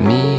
[0.00, 0.29] 谜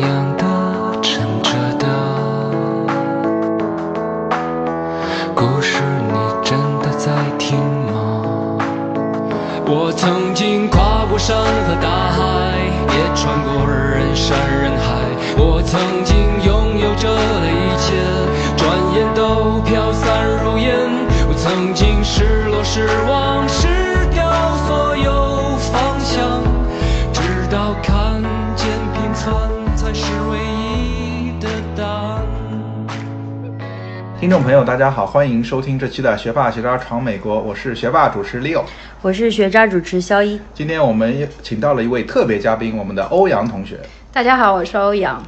[34.32, 38.64] 众朋友，大家好，欢迎收听这期的《学霸学渣闯美国》，我是学霸主持 Leo。
[39.02, 40.40] 我是学渣主持肖一。
[40.54, 43.78] 今天我们请到了一位特别嘉宾，我们的欧阳同学。
[44.14, 45.22] 大家好，我是欧阳。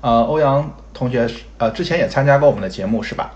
[0.00, 3.32] 呃，欧阳同学是呃之前也参加过我们的节目是吧？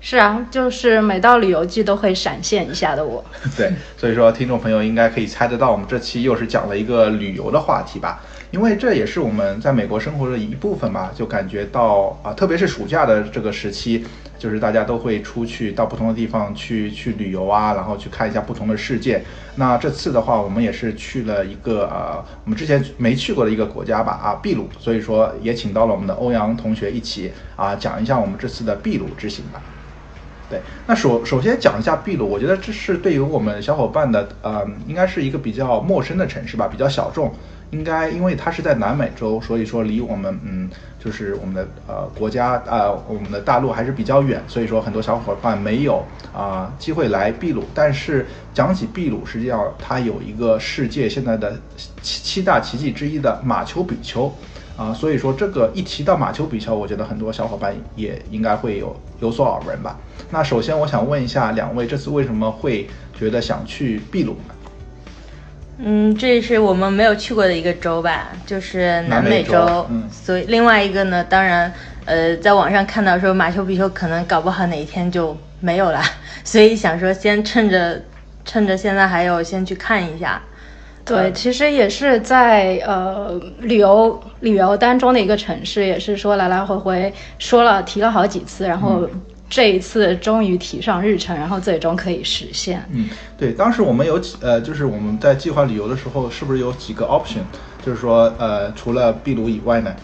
[0.00, 3.24] 是啊，就是每到旅游季都会闪现一下的我。
[3.56, 8.20] 对，所以说听众朋友应该可以猜得到，我们这期又是讲了一个旅游的话题吧？
[8.50, 14.04] 因为这也是我们在美国生活的一部分吧，就感觉到啊，特别是暑假的这个时期，
[14.42, 19.22] 就是大家都会出去到不同的地方去去旅游啊，然后去看一下不同的世界。
[19.54, 24.68] 那这次的话，我们也是去了一个呃，我们之前没去过的一个国家吧，啊，秘鲁。
[24.80, 29.62] 所以说也请到了我们的欧阳同学一起啊，讲一下我们这次的秘鲁之行吧。
[30.50, 37.32] 对，那首首先讲一下秘鲁，我觉得这是对于我们小伙伴的，呃，应该是一个比较陌生的城市吧，比较小众。
[37.72, 47.64] 应该因为它是在南美洲，所以说离我们，嗯，就是我们的呃国家，呃，我们的大陆还是比较远，所以说很多小伙伴没有啊、机会来秘鲁。
[47.74, 51.58] 但是讲起秘鲁，实际上它有一个世界现在的
[52.02, 54.32] 七七大奇迹之一的马丘比丘。
[54.74, 59.98] 啊，所以说这个一提到马丘比丘，我觉得很多小伙伴也应该会有有所耳闻吧。
[60.30, 64.34] 那首先我想问一下两位，这次为什么会觉得想去秘鲁？
[65.84, 69.52] 嗯，这是我们没有去过的一个州吧，就是南美洲。
[69.52, 71.72] 美洲嗯所以另外一个呢，当然，
[72.04, 76.00] 呃，在网上看到说马丘比丘可能搞不好哪一天就没有了，
[76.44, 78.00] 所以想说先趁着
[78.44, 80.40] 趁着现在还有，先去看一下。
[81.04, 89.08] 对，其实也是在呃旅游旅游当中的一个城市，也是说来来回回说了提了好几次，然后
[89.52, 92.82] 这一次终于提上日程，然后最终可以实现。
[92.90, 97.42] 嗯，对，当时我们有几呃，就是我们在计划旅游的时候，是不是有几个 option？
[97.84, 99.94] 就是说，呃，除了秘鲁以外呢，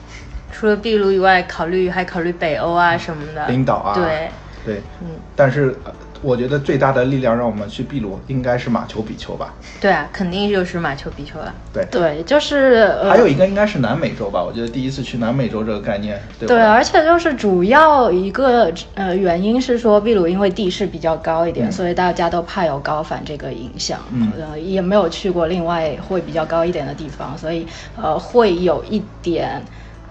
[0.53, 3.47] 除了秘鲁以外，考虑还考虑北欧啊什么的。
[3.47, 4.31] 冰岛啊，对，
[4.67, 5.93] 对，嗯，但是、呃
[6.23, 9.55] 我觉得最大的力量让我们去秘鲁，应该是马丘比丘吧？
[9.81, 11.55] 对啊，肯定就是马丘比丘了。
[11.73, 14.43] 对，对，就是呃，还有一个应该是南美洲吧？
[14.43, 16.55] 我觉得第一次去南美洲这个概念，对吧？
[16.55, 29.63] 对，而且就是主要一个呃原因是说秘鲁因为地势比较高一点，嗯所以大家都怕有高反这个影响，嗯呃也没有去过另外会比较高一点的地方，所以呃会有一点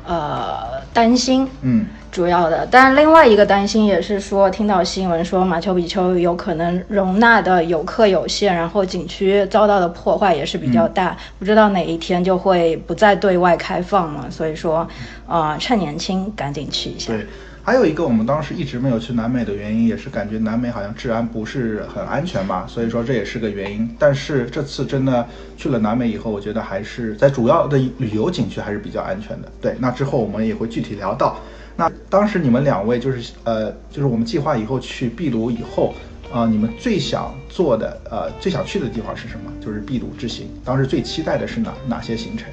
[0.07, 1.47] 呃担心。
[1.61, 14.31] 嗯，主要的，但另外一个担心也是说，听到新闻说马丘比丘有可能容纳的游客有限，然后景区遭到的破坏也是比较大，不知道哪一天就会不再对外开放了。
[14.31, 14.87] 所以说，
[15.27, 17.13] 呃，趁年轻赶紧去一下。
[17.13, 17.27] 对。
[17.67, 23.93] 还有一个，我们当时一直没有去南美的原因，也是感觉南美好像治安不是很安全吧，所以说这也是个原因。
[23.99, 29.51] 但是这次真的去了南美以后，我觉得还是在主要的旅游景区还是比较安全的。
[29.59, 31.41] 对，那之后我们也会具体聊到。
[31.75, 35.93] 那当时你们两位就是呃，就是我们计划以后去秘鲁以后，
[36.31, 39.51] 呃，你们最想做的呃最想去的地方是什么？
[39.59, 42.47] 就是秘鲁之行，当时最期待的是哪哪些行程？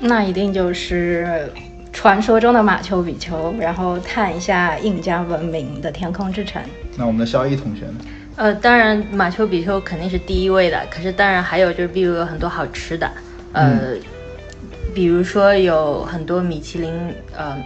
[0.00, 1.48] 那一定就是
[1.92, 6.62] 传说中的马丘比丘，然后探一下印加文明的天空之城。
[6.96, 7.94] 那我们的肖一同学呢？
[8.36, 13.10] 呃，当然马丘比丘肯定是第一位的，可是当然还有就是秘鲁有很多好吃的，
[13.52, 13.94] 呃，
[14.94, 16.92] 比如说有很多米其林
[17.36, 17.56] 呃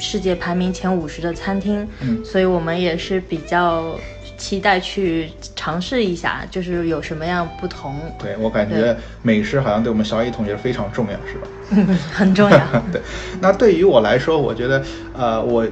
[0.00, 3.94] 世界排名前五十的餐厅，嗯所以我们也是比较
[4.36, 11.48] 期待去尝试一下，就是有什么样不同，对我感觉美食好像对我们小野同学非常重要，是吧？
[12.12, 12.58] 很重要。
[12.92, 13.00] 对，
[13.40, 15.66] 那对于我来说，我觉得，呃，我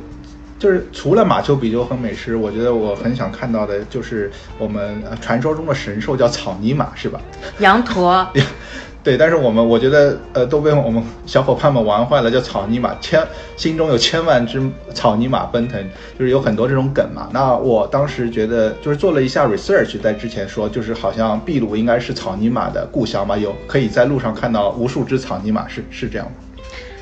[0.58, 7.20] 就是除了马丘比丘和美食，我觉得我很想看到的就是我们、呃、传说中的神兽叫草泥马，是吧？
[7.58, 8.26] 羊驼，
[9.04, 13.22] 对，但是我们我觉得，呃，都被我们小伙伴们玩坏了，叫草泥马，千
[13.54, 14.58] 心中有千万只
[14.94, 15.78] 草泥马奔腾，
[16.18, 17.28] 就是有很多这种梗嘛。
[17.30, 26.32] 那我当时觉得，就是做了一下 research，在之前说，就是好像秘鲁应该是草泥马的故乡嘛，有可以在路上看到无数只草泥马，是是这样吗？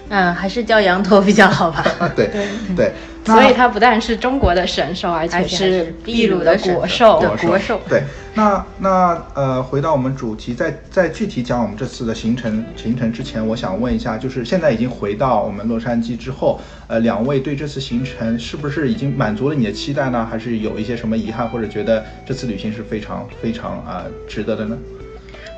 [0.08, 1.84] 嗯，还是叫羊驼比较好吧。
[2.14, 2.28] 对
[2.76, 2.92] 对，
[3.24, 7.18] 那所以它不但是中国的神兽，而且是秘鲁的国兽。
[7.18, 8.02] 国国兽对，
[8.34, 20.26] 那那呃，回到我们主题，在在具体讲我们这次的行程行程之前，我想问一下，就是现在已经回到我们洛杉矶之后，呃，两位对这次行程是不是已经满足了你的期待呢？
[20.30, 24.76] 还是有一些什么遗憾，或者觉得这次旅行是非常非常啊、值得的呢？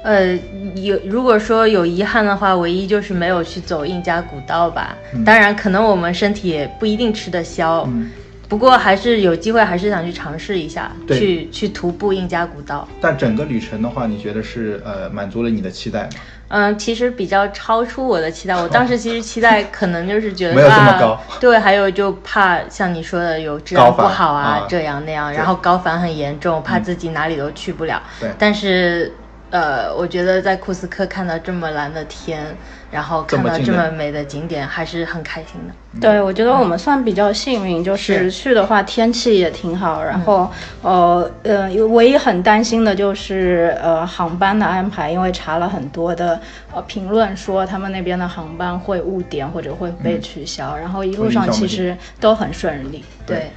[0.05, 0.39] 呃，
[0.77, 4.95] 有如果说有遗憾的话，唯一就是没有去走印加古道吧。
[5.25, 8.11] 当然，可能我们身体也不一定吃得消，嗯
[8.47, 12.87] 不过还是有机会，还是想去尝试一下，去去徒步印加古道。
[13.01, 16.09] 但整个旅程的话，你觉得是呃满足了你的期待吗？
[16.49, 18.55] 嗯，其实比较超出我的期待。
[18.55, 28.01] 我当时 其实期待可能就是觉得没有这么啊高对，还有就怕像你说的有治安不好啊，啊这样那样，然后高反很严重，怕自己哪里都去不了。
[28.21, 29.11] 对但是
[29.55, 32.45] 呃，我觉得在库斯科看到这么蓝的天，
[32.91, 36.01] 然后看到这么美的景点，还是很开心的。
[36.01, 40.51] 对，我觉得我们算比较幸运，就是是去的话天气也挺好，然后
[40.83, 46.41] 呃呃，唯一很担心的就是呃航班的安排，因为查了很多的
[46.75, 53.05] 呃评论说他们那边的航班会误点或者会被取消，然后一路上其实都很顺利。
[53.25, 53.51] 对，对，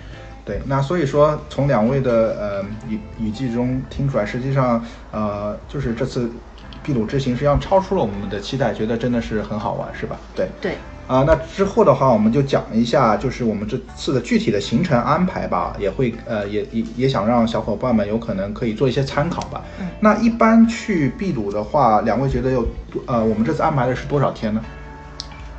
[0.65, 6.29] 那所以说从两位的呃语语句中听出来，实际上呃就是这次
[6.85, 10.17] 秘鲁之行实际上超出了我们的期待，觉得真的是很好玩，是吧？
[10.35, 10.47] 对。
[10.61, 10.71] 对，
[11.07, 19.63] 啊、那之后的话，我们就讲一下，就是我们这次的具体的行程安排吧，也会呃，也也也想让小伙伴们有可能可以做一些参考吧。
[19.79, 22.67] 嗯，那一般去秘鲁的话，两位觉得有
[23.05, 24.61] 呃，我们这次安排的是多少天呢？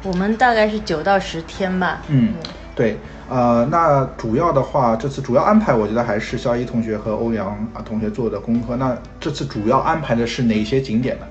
[0.05, 2.03] 我们大概是九到十天吧。
[2.09, 2.35] 嗯，
[2.79, 2.97] 对，
[3.29, 8.77] 呃，那主要的话，这次主要安排，我觉得还是肖一同学和欧阳啊同学做的功课。
[8.77, 11.27] 那这次主要安排的是哪些景点呢？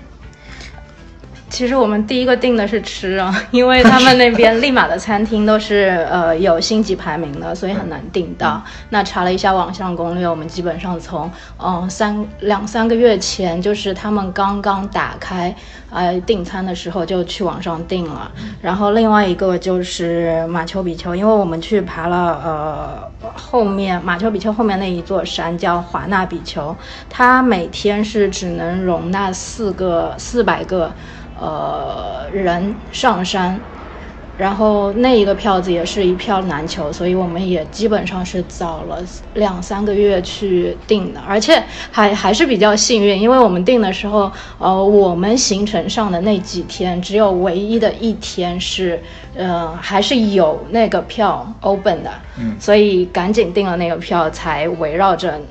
[1.49, 8.61] 其实我们第一个定的是吃啊， 因为他们那边利马的餐厅都是呃有星级排名的，所以很难订到。
[8.89, 15.55] 那查了一下网上攻略，我们基本上从嗯三两三个月前，就是他们刚刚打开
[15.89, 18.29] 呃订餐的时候就去网上订了。
[18.61, 26.75] 然后另外一个就是马丘比丘，因为我们去爬了呃后面马丘比丘后面那一座山叫华纳比丘，
[27.09, 30.91] 它每天是只能容纳四个四百个。
[31.39, 33.59] 呃人上山，
[34.37, 39.03] 然后那一个票子也是一票难求，所以我们也基本上是早了
[39.33, 49.01] 两三个月去订的，而且还还是比较幸运，因为我们订的时候，呃，我们行程上的那几天只有唯一的一天是，
[49.35, 55.41] 呃，还是有那个票 open 的，嗯所以赶紧订了那个票，才围绕着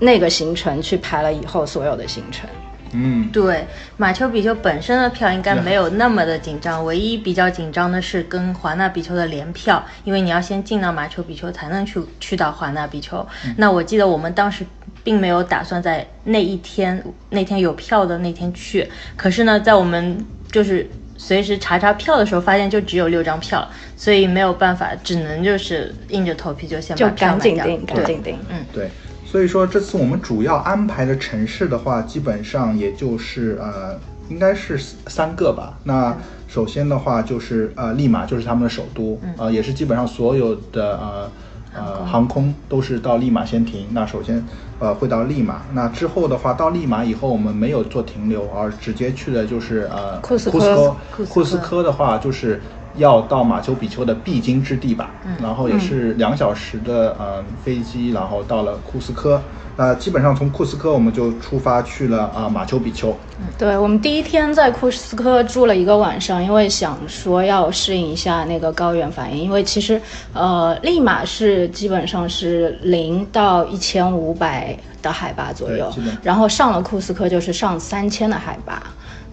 [0.00, 2.48] 那个行程去排了以后所有的行程。
[2.92, 13.26] 嗯，对，马丘比丘本身的票应该没有那么的紧张，唯一比较紧张的是跟华纳比丘的联票，因为你要先进到马丘比丘才能去去到华纳比丘。
[13.56, 14.64] 那我记得我们当时
[15.04, 27.56] 并没有打算在那一天那天有票的那天去，可是呢，在我们就是随时查查票的时候，发现就只有六张票，所以没有办法，只能就是硬着头皮就先就把票买掉。
[27.56, 28.38] 赶紧订，赶紧订。
[28.48, 28.90] 嗯，对，
[29.30, 33.94] 所以说这次我们主要安排的城市的话，基本上也就是呃，
[34.30, 35.78] 应该是三个吧。
[35.84, 36.16] 那
[36.46, 41.30] 首先的话就是呃，利马就是他们的首都，呃，也是基本上所有的呃
[41.74, 43.86] 呃航空都是到利马先停。
[43.92, 44.42] 那首先
[44.78, 50.96] 呃会到利马，那之后的话到利马以后，我们没有做停留，而直接去的就是呃库斯库斯科
[51.26, 52.62] 库斯科的话就是。
[52.98, 59.40] 要到马丘比丘的必经之地吧，然后也是两小时的呃飞机，然后到了库斯科。
[59.76, 63.16] 那基本上从库斯科我们就出发去了啊、马丘比丘。
[63.56, 70.00] 对我们第一天在库斯科住了一个晚上，因为想说要适应一下那个高原反应，因为其实
[70.32, 75.88] 呃利马是基本上是零到一千五百的海拔左右
[76.24, 78.82] 然后上了库斯科就是上三千的海拔。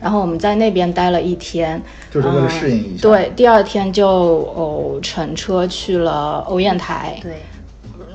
[0.01, 7.33] 然后我们在那边待了一天，就是为了嗯适应一下对，第二天就哦乘车去了欧雁台，对。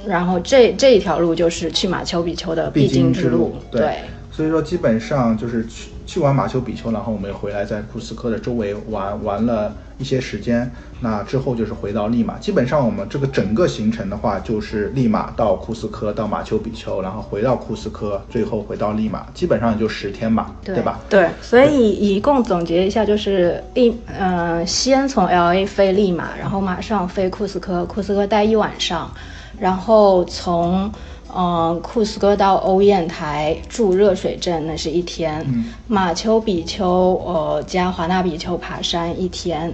[0.07, 3.97] 然后这这一条路就是去马丘比丘的必经之路，对。
[4.31, 10.71] 所以说基本上就是去去完马丘比丘，然后我们也回来在库斯科的周围玩玩了一些时间。
[11.03, 21.01] 那之后就是回到利马，基本上我们这个整个行程的话，就是利马到库斯科到马丘比丘，然后回到库斯科，最后回到利马，基本上也就十天吧，对对吧？
[21.09, 29.11] 对，所以一共总结一下，就是利，呃，先从 L A 飞利马，然后马上飞库斯科，库斯科待一晚上，
[29.59, 30.93] 然后从
[31.35, 35.45] 嗯、呃库斯科到欧燕台住热水镇，那是一天，
[35.87, 39.73] 马丘比丘呃加华纳比丘爬山一天。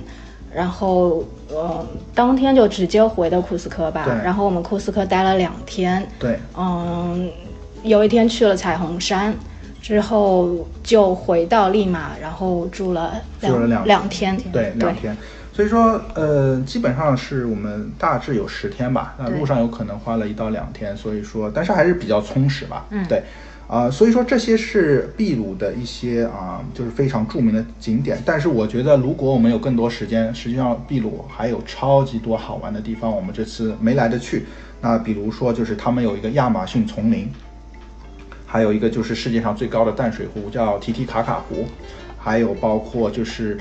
[0.55, 7.31] 然后呃当天就直接回的库斯科吧，然后我们库斯科待了两天，对，嗯，
[7.83, 9.35] 有一天去了彩虹山，
[9.83, 15.15] 之后就回到利马，然后住了住了两两天，对，两天。
[15.57, 19.15] 所以说，呃，基本上是我们大致有十天吧。
[19.19, 22.85] 那路上有可能花了一到两天，所以说，但是还是比较充实吧。
[22.91, 23.23] 嗯对，
[23.67, 28.19] 啊、所以说这些是秘鲁的一些啊、就是非常著名的景点。
[28.23, 34.45] 但是我觉得，如果我们有更多时间，实际上秘鲁还有超级多好玩的地方，我们这次没来得去。
[34.83, 37.33] 那比如说，就是他们有一个亚马逊丛林，
[38.45, 41.65] 还有一个就是世界上最高的淡水湖叫提提卡卡湖，
[42.19, 43.57] 还有包括就是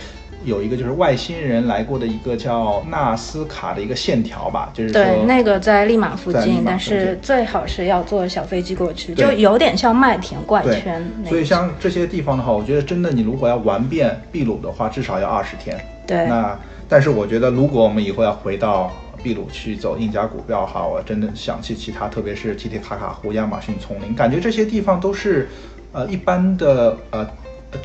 [0.46, 15.78] 有一个就是外星人来过的一个叫纳斯卡的一个线条吧，就是说对，那个在利马附近，但是最好是要坐小飞机过去，就有点像麦田怪圈那所以像这些地方的话，我觉得真的你如果要玩遍秘鲁的话，至少要二十天。
[16.08, 16.25] 对。
[16.28, 18.92] 那但是我觉得，如果我们以后要回到
[19.24, 25.50] 秘鲁去走印加古庙哈，我真的想去其他，特别是提提卡卡湖、亚马逊丛林，感觉这些地方都是
[25.92, 27.28] 呃一般的呃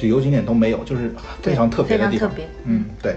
[0.01, 2.29] 旅游景点都没有，就是非常特别的地方。
[2.29, 3.17] 特别嗯，对。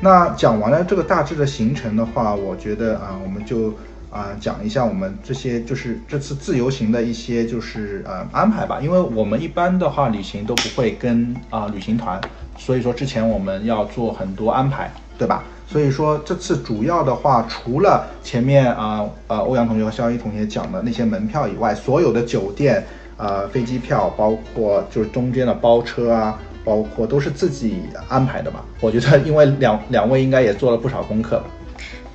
[0.00, 3.72] 那讲完了这个大致的行程的话，我觉得啊、我们就
[4.10, 8.80] 啊、讲一下我们这些就是这次自由行的一些就是呃安排吧。
[8.82, 12.20] 因为我们一般的话旅行都不会跟啊、旅行团，
[12.58, 15.44] 所以说之前我们要做很多安排，对吧？
[15.68, 22.84] 所以说这次主要的话，除了前面啊呃欧阳同学和肖一同学讲的那些门票以外，所有的酒店。
[23.16, 28.64] 呃，飞机票包括就是中间的包车啊，包括都是自己安排的吧？
[28.80, 31.44] 我觉得，因为两两位应该也做了不少功课吧。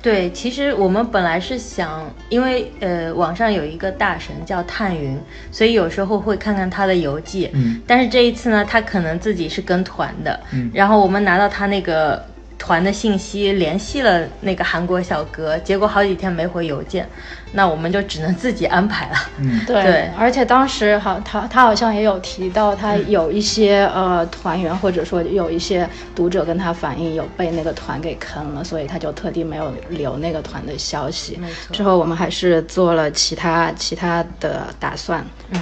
[0.00, 5.18] 对，其实我们本来是想，因为呃，网上有一个大神叫探云，
[5.50, 7.50] 所以有时候会看看他的游记。
[7.52, 10.38] 嗯，但是这一次呢，他可能自己是跟团的。
[10.52, 12.24] 嗯然后我们拿到他那个
[12.58, 17.08] 团的信息，联系了那个韩国小哥，结果好几天没回邮件，
[17.52, 19.16] 那我们就只能自己安排了。
[19.38, 31.36] 嗯， 对，对而且当时好，他他好像也有提到，他有一些、呃团员或者说有一些读者跟他反映有被那个团给坑了，所以他就特地没有留那个团的消息。
[31.40, 35.24] 没错之后我们还是做了其他其他的打算。
[35.50, 35.60] 嗯，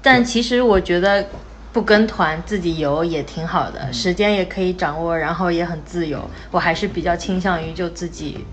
[0.00, 1.26] 但其实我觉得
[1.72, 6.28] 不跟团自己游也挺好的，嗯时间也可以掌握，然后也很自由。
[6.50, 8.44] 我还是比较倾向于就自己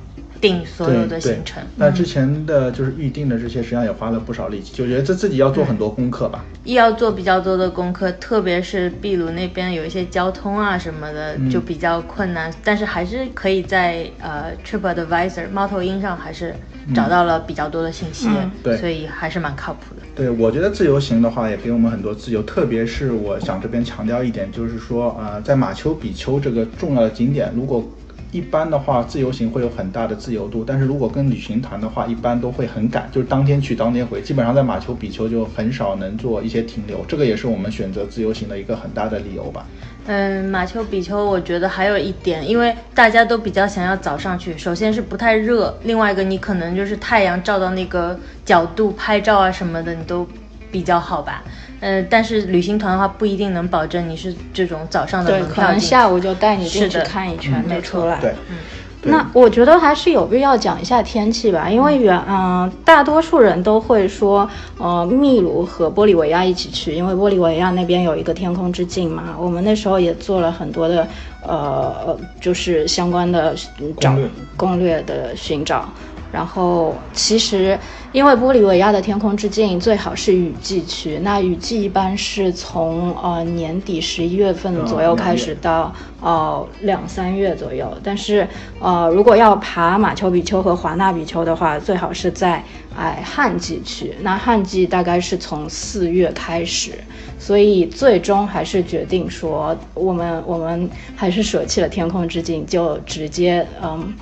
[0.42, 1.62] 定所有的行程。
[1.76, 6.44] 那之前的就是预定的这些，实际上也花了不少力气，就觉得这自己要做很多功课吧。
[6.66, 12.52] 要做比较多的功课，特别是秘鲁那边有一些交通啊什么的，嗯就比较困难。
[12.64, 16.54] 但是还是可以在呃 TripAdvisor 猫头鹰上还是
[16.94, 20.02] 找到了比较多的信息，嗯对所以还是蛮靠谱的。
[20.16, 27.88] 对，我觉得自由行的话也给我们很多自由，特别是我想这边强调一点，就是说，呃，在马丘比丘这个重要的景点，如果
[28.32, 39.66] 一般的话，自由行会有很大的自由度，但是如果跟旅行团的话，一般都会很赶，就是当天去当天回，基本上在马丘比丘就很少能做一些停留，这个也是我们选择自由行的一个很大的理由吧。
[40.06, 50.28] 嗯，马丘比丘，我觉得还有一点，因为大家都比较想要早上去，首先是不太热，另外一个你可能就是太阳照到那个角度拍照啊什么的，你都
[50.72, 51.44] 比较好吧。
[51.82, 58.20] 嗯，但是旅行团的话不一定能保证你是这种早上的对，可能门票可能下午就带你进去看一圈嗯就出来。
[58.20, 58.58] 对，嗯
[59.02, 64.48] 那我觉得还是有必要讲一下天气吧，因为原嗯、大多数人都会说，
[64.78, 69.34] 呃，秘鲁和玻利维亚一起去，因为玻利维亚那边有一个天空之镜嘛。
[69.40, 71.08] 我们那时候也做了很多的
[71.48, 75.88] 呃，就是相关的嗯找攻略攻略的寻找。
[76.32, 77.78] 然后其实
[78.12, 87.92] 因为玻利维亚的天空之镜最好是雨季去，那雨季一般是从呃年底十一月份嗯左右开始到呃两三月左右。
[88.04, 88.48] 但是
[88.80, 92.64] 呃如果要爬马丘比丘和华纳比丘的话，最好是在
[92.96, 94.14] 哎旱季去。
[94.22, 96.92] 那旱季大概是从四月开始，
[97.40, 104.14] 所以最终还是决定说我们我们还是舍弃了天空之镜，就直接嗯。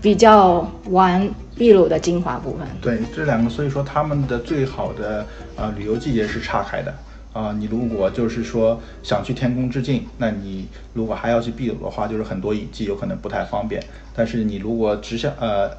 [0.00, 2.66] 比较玩秘鲁的精华部分。
[2.80, 5.26] 对，这两个，所以说他们的最好的
[5.56, 6.94] 呃旅游季节是岔开的
[7.32, 13.80] 啊、你如果就是说想去天空之镜，那你如果还要去秘鲁的话，就是很多雨季有可能不太方便。
[14.12, 15.70] 但是你如果只想呃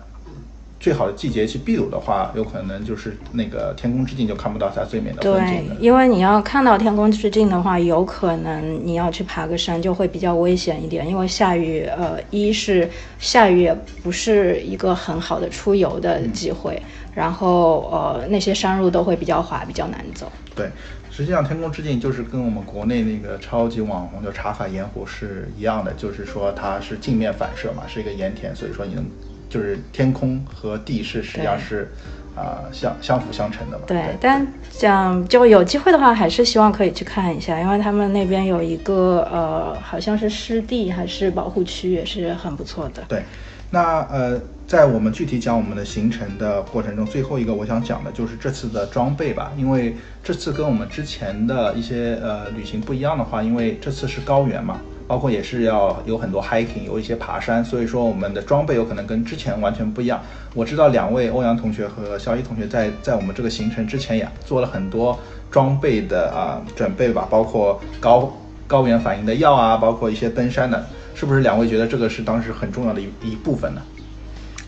[0.82, 5.78] 最好的季节去秘鲁的话，有可能就是那个天空之镜就看不到它最美的风对景对，。
[5.80, 16.82] 因为你要看到天空之镜的话，有可能你要去爬个山就会比较危险一点，因为下雨，呃，一是下雨也不是一个很好的出游的机会，
[17.14, 20.32] 然后呃那些山路都会比较滑，比较难走。
[20.56, 20.68] 对，
[21.12, 29.06] 实际上天空之镜就是跟我们国内那个超级网红的茶卡盐湖是一样的，就是说它是镜面反射嘛，是一个盐田，所以说你能
[29.51, 31.91] 就是天空和地势实际上是
[32.34, 33.84] 啊、相相辅相成的嘛。
[33.86, 43.03] 对，但讲就有机会的话，还是希望可以去看一下，因为他们那边有一个呃，好像是湿地还是保护区，也是很不错的。
[43.10, 43.24] 对，
[43.70, 54.79] 那呃，在我们具体讲我们的行程的过程中，最后一个我想讲的就是这次的装备吧，因为这次跟我们之前的一些呃旅行不一样的话，因为这次是高原嘛，
[55.12, 60.22] 包括也是要有很多 hiking，有一些爬山，所以说我们的装备有可能跟之前完全不一样。
[60.53, 65.20] 我知道两位欧阳同学和肖一同学在在我们这个行程之前也做了很多
[65.51, 68.32] 装备的啊、准备吧，包括高
[68.68, 70.82] 高原反应的药啊，包括一些登山的，
[71.13, 73.82] 是不是两位觉得这个是当时很重要的一一部分呢？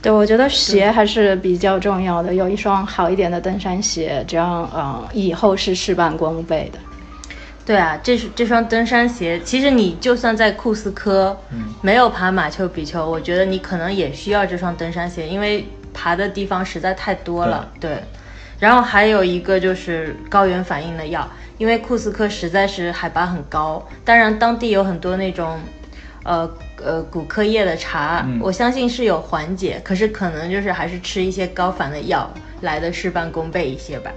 [0.02, 6.80] 对，我觉得鞋还是比较重要的，有一双好一点的登山鞋，这样呃以后是事半功倍的。
[7.66, 11.38] 对啊，这是这双登山鞋，其实你就算在库斯科，
[11.82, 17.70] 没有爬马丘比丘，我觉得你可能也需要这双登山鞋，因为爬的地方实在太多了。
[17.80, 17.98] 对，
[18.60, 25.60] 然后还有一个就是高原反应的药，因为库斯科实在是海拔很高，当然当地有很多那种。
[26.26, 26.50] 呃
[26.82, 34.10] 呃，骨科叶的茶，我相信是有缓解，可是可能就是还是吃一些高反的药来的事半功倍一些吧。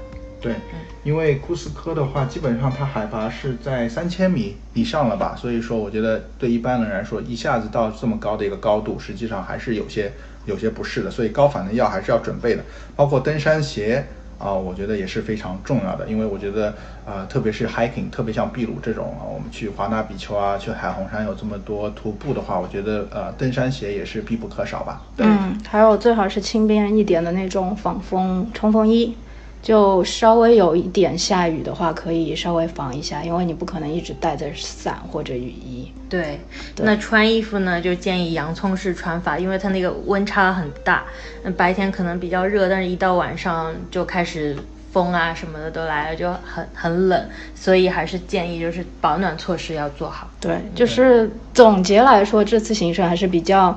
[0.46, 0.54] 对，
[1.02, 10.12] 因为库斯科的话，基本上它海拔是在三千米以上了吧，所以说我觉得对一般人来说，一下子到这么高的一个高度，实际上还是有些
[10.44, 14.04] 有些不适的，所以高反的药还是要准备的，包括登山鞋。
[14.38, 16.74] 啊、我觉得也是非常重要的，因为我觉得，
[17.06, 25.00] 呃，特别是 hiking，特别像秘鲁这种啊，我们去华纳比丘啊，去海红山有这么多徒步的话，我觉得呃，登山鞋也是必不可少吧。
[25.16, 29.16] 对，嗯，还有最好是轻便一点的那种防风冲锋衣，
[29.66, 35.90] 就稍微有一点下雨的话，可以稍微防一下，因为你不可能一直带着伞或者雨衣。
[36.08, 36.38] 对，
[36.76, 41.02] 那穿衣服呢，就建议洋葱式穿法，因为它那个温差很大。
[41.42, 44.56] 那，白天可能比较热，但是一到晚上就开始
[44.92, 50.30] 风啊什么的都来了，就很很冷，所以还是建议就是保暖措施要做好。
[50.40, 53.76] 对，就是总结来说，这次行程还是比较，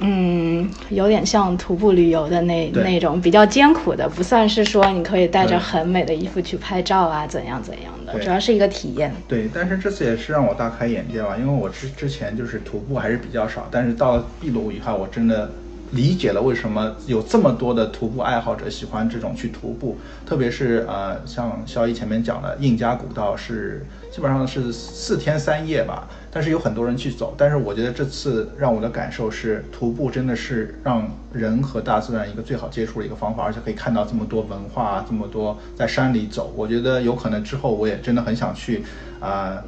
[0.00, 9.12] 嗯，有点像徒步旅游的那那种比较艰苦的，不算是说你可以带着很美的衣服去拍照啊，怎样怎样的，主要是一个体验。
[9.26, 15.50] 对，但是这次也是让我大开眼界吧，因为我之之前就是徒步还是比较少，但是到了秘鲁以后，我真的
[15.92, 38.82] 理解了为什么有这么多的徒步爱好者喜欢这种去徒步，特别是呃，像肖一前面讲的印加古道是基本上是四天三夜吧，但是有很多人去走，但是我觉得这次让我的感受是，徒步真的是让人和大自然一个最好接触的一个方法，而且可以看到这么多文化啊，这么多在山里走，我觉得有可能之后我也真的很想去
[39.20, 39.62] 啊。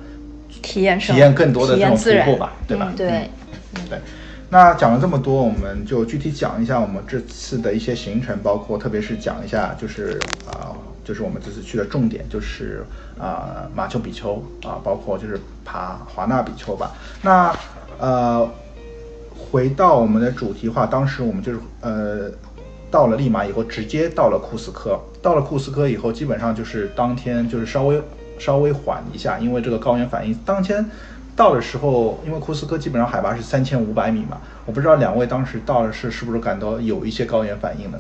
[0.63, 2.89] 体验体验更多的这种徒步吧，对吧？
[2.91, 3.99] 嗯对嗯，对。
[4.51, 10.75] 那讲了这么多，我们就具体讲一下我们这次的一些行程，包括特别是讲一下就是啊、
[11.05, 12.85] 就是我们这次去的重点就是
[13.21, 16.93] 啊、马丘比丘啊、包括就是爬华纳比丘吧。
[17.23, 17.55] 那
[17.99, 18.49] 呃，
[19.37, 22.31] 回到我们的主题话，当时我们就是呃。
[22.93, 25.01] 到了利马以后，直接到了库斯科。
[25.23, 28.03] 到了库斯科以后，基本上就是当天就是稍微
[28.37, 30.37] 稍微缓一下，因为这个高原反应。
[30.45, 30.85] 当天
[31.37, 37.99] 到的时候，因为库斯科基本上海拔是三千五百米嘛，我不知道两位当时到的是是不是感到有一些高原反应呢？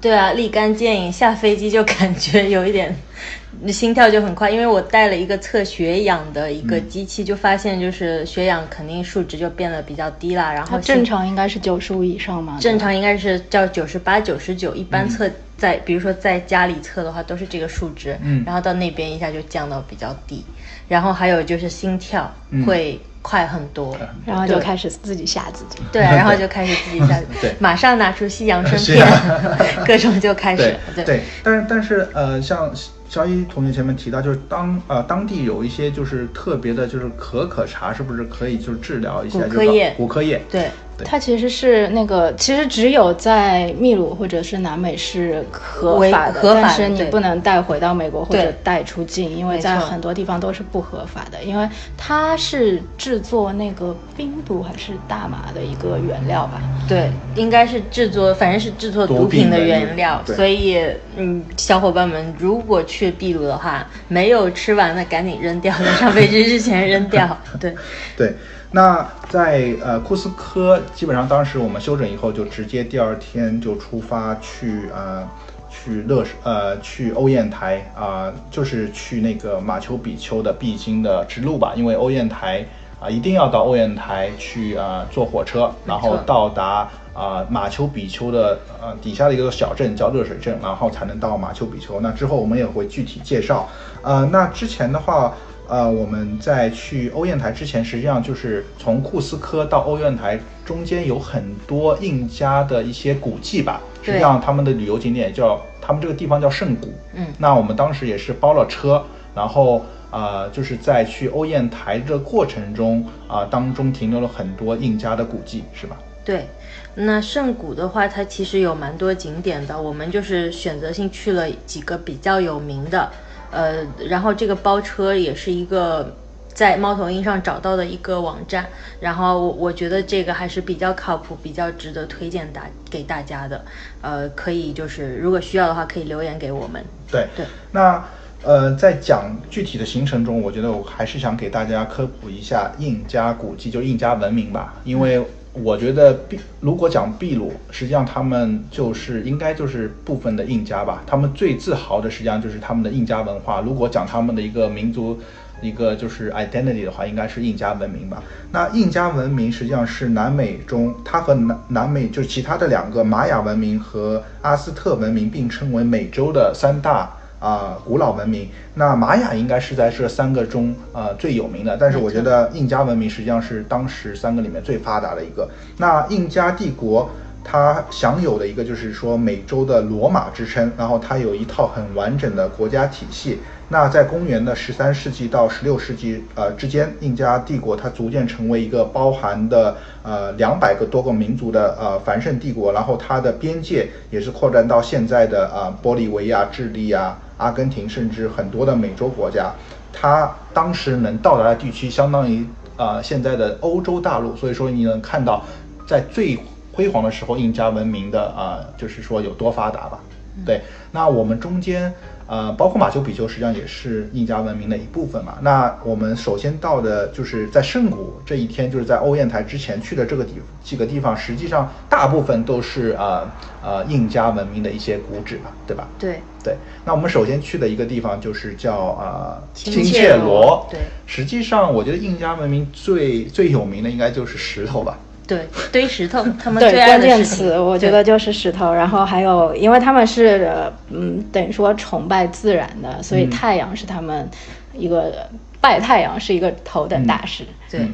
[0.00, 2.94] 对啊，立竿见影，下飞机就感觉有一点
[3.68, 12.58] 心跳就很快，因为我带了一个测血氧的一个机器，就发现就是血氧肯定数值就变得比较低啦，然后它正常应该是九十五以上嘛？
[12.60, 18.42] 正常应该是叫九十八、九十九，一般测在、比如说在家里测的话都是这个数值，嗯。
[18.44, 20.44] 然后到那边一下就降到比较低，
[20.88, 22.64] 然后还有就是心跳嗯。
[22.64, 25.78] 会快很多， 然后就开始自己吓自己。
[25.90, 27.54] 对，然后就开始自己下对。
[27.58, 29.56] 马上拿出西洋参片啊，
[29.86, 31.22] 各种就开始对，对。
[31.42, 32.70] 但是但是呃，像
[33.08, 40.42] 肖一同学前面提到，就是当呃当地有一些就是特别的，就是可可茶，是不是可以就是治疗一下骨科叶就是骨科叶。
[40.50, 51.42] 对对它其实是那个，其实只有在秘鲁或者是南美是合法的，合法但是你不能带回到美国或者带出境，因为在很多地方都是不合法的。
[51.42, 56.60] 因为它是制作那个冰毒还是大麻的一个原料吧？
[56.88, 60.78] 对，应该是制作，反正是制作毒品的原料，所以
[61.16, 67.36] 嗯，小伙伴们如果去秘鲁的话，没有吃完的赶紧扔掉，在上飞机之前扔掉。
[67.58, 67.74] 对，
[68.16, 68.34] 对，
[68.72, 75.28] 那在呃库斯科，基本上当时我们休整以后，就直接第二天就出发去呃
[75.70, 82.66] 去乐呃去欧燕台啊、就是去那个马丘比丘的必经的之路吧，因为欧燕台
[82.98, 86.88] 啊、一定要到欧燕台去啊、坐火车，然后到达。
[87.14, 92.00] 啊、马丘比丘的呃底下的一个小镇叫热水镇，然后才能到马丘比丘。
[92.00, 93.68] 那之后我们也会具体介绍。
[94.00, 95.34] 呃，那之前的话，
[95.72, 103.80] 呃，我们在去欧燕台之前，实际上就是从库斯科到欧燕台中间有很多印加的一些古迹吧。
[104.02, 106.92] 实际上他们的旅游景点叫他们这个地方叫圣谷。
[107.14, 109.02] 嗯那我们当时也是包了车，
[109.34, 115.96] 然后呃，就是在去欧燕台的过程中啊、当中停留了很多印加的古迹，是吧？
[116.22, 116.48] 对，
[116.96, 123.10] 那圣谷的话，它其实有蛮多景点的，我们就是选择性去了几个比较有名的，
[123.52, 126.16] 呃，然后这个包车也是一个
[126.52, 128.66] 在猫头鹰上找到的一个网站，
[128.98, 133.64] 然后我我觉得这个还是比较靠谱，比较值得推荐大给大家的，
[134.00, 136.82] 呃，可以就是如果需要的话，可以留言给我们。
[137.10, 138.02] 对对，那
[138.42, 153.60] 呃，在讲具体的行程中，我觉得我还是想给大家科普一下印加古迹，就印加文明吧，因为我觉得秘如果讲秘鲁，实际上他们就是应该就是部分的印加吧，他们最自豪的实际上就是他们的印加文化。
[153.60, 155.18] 如果讲他们的一个民族。
[155.62, 158.20] 一个就是 identity 的话，应该是印加文明吧。
[158.50, 167.08] 那印加文明实际上是南美中，它和南南美就是其他的两个玛雅文明和阿斯特文明并称为美洲的三大
[167.42, 168.48] 啊、古老文明。
[168.74, 175.48] 那玛雅应该是在这三个中呃最有名的，但是我觉得印加文明实际上是当时三个里面最发达的一个。
[175.76, 177.10] 那印加帝国。
[177.44, 183.40] 它享有的一个就是说美洲的罗马之称，然后它有一套很完整的国家体系。
[183.68, 199.52] 那在公元的十三世纪到十六世纪呃之间，印加帝国它逐渐成为一个包含的呃两百个多个民族的呃繁盛帝国，然后它的边界也是扩展到现在的呃玻利维亚、智利啊、阿根廷，甚至很多的美洲国家。
[199.92, 205.44] 它当时能到达的地区相当于呃现在的欧洲大陆，所以说你能看到
[205.86, 206.38] 在最
[206.72, 209.98] 辉煌的时候，印加文明的啊、呃就是说有多发达吧。
[210.46, 211.92] 对，那我们中间
[212.26, 215.36] 呃，包括马丘比丘，实际上也是印加文明的一部分嘛。
[215.42, 223.28] 那我们首先到的就是在圣谷这一天，就是在欧燕台之前去的这个地几个地方，实际上大部分都是呃
[223.62, 225.86] 呃印加文明的一些古址吧，对吧？
[225.98, 234.98] 对，对，那我们首先去的一个地方就是叫呃亲切切罗对实际上我觉得印加文明最最有名的应该就是石头吧。
[235.24, 244.28] 对，堆石头，他们对，最爱关键词我觉得就是石头，然后还有，因为他们是呃嗯，等于说崇拜自然的，所以嗯太阳是他们
[244.74, 247.44] 一个拜太阳是一个头等大事。
[247.70, 247.90] 对嗯，对，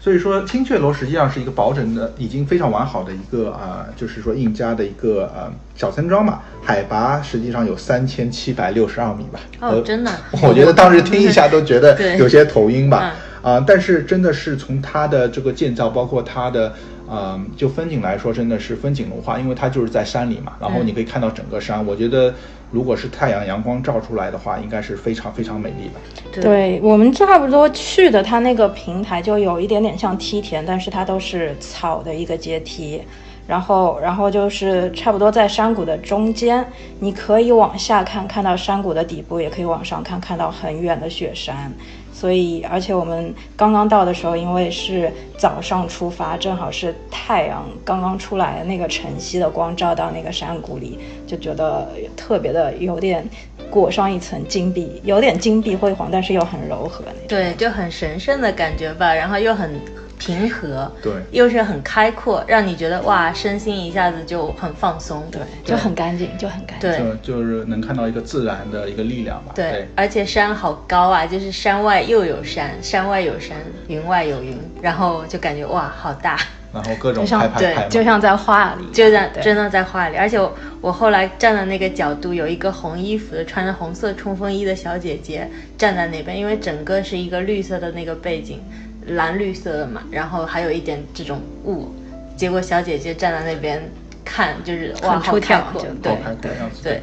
[0.00, 9.38] 所以说青雀楼实际上是一个保整的、已经非常完好的一个啊、呃就是说印加的一个呃小村庄嘛，海拔实际上有三千七百六十二米吧。
[9.60, 10.10] 呃哦真的
[10.42, 13.12] 我觉得当时听一下都觉得 有些头晕吧。
[13.14, 16.72] 嗯啊、但是真的是从它的这个建造，包括它的。
[17.06, 21.84] 嗯，就风景来说，真的是风景如画，因为它就是在山里嘛，然后嗯你可以看到整个山。
[21.84, 22.32] 我觉得，
[22.74, 26.42] 如果是太阳阳光照出来的话，应该是非常非常美丽的。
[26.42, 33.00] 对我们差不多去的，它那个平台就有一点点像梯田，但是它都是草的一个阶梯。
[33.46, 36.66] 然后，然后就是差不多在山谷的中间，
[36.98, 41.70] 你可以往下看，看到山谷的底部，也可以往上看，看到很远的雪山。
[42.14, 53.28] 所以，而且我们刚刚到的时候，因为是早上出发，正好是太阳刚刚出来，那个晨曦的光照到那个山谷里，就觉得特别的有点
[53.68, 57.04] 裹上一层金碧，有点金碧辉煌，但是又很柔和。
[57.26, 59.74] 对，就很神圣的感觉吧，然后又很
[60.18, 61.12] 平和，对。
[61.30, 66.90] 又是很开阔，让你觉得哇，身心一下子就很放松，对，就很干净，就很干净。
[66.90, 66.98] 对。
[66.98, 69.52] 就就是能看到一个自然的一个力量吧。
[69.54, 73.56] 对，而且山好高啊，就是山外又有山，山外有山，
[73.88, 76.38] 云外有云，然后就感觉哇，好大，
[76.72, 80.16] 然后各种就像对拍拍拍嘛，就像在画里，就在真的在画里。
[80.16, 85.48] 而且我我后来站的那个角度，有一个红衣服的穿着红色冲锋衣的小姐姐
[85.78, 88.60] 站在那边，因为整个是一个绿色的那个背景，
[89.06, 91.94] 蓝绿色的嘛，然后还有一点这种雾。
[92.36, 93.82] 结果小姐姐站在那边
[94.24, 96.82] 看，就是哇，好开阔对好开阔的样子。
[96.82, 97.02] 对。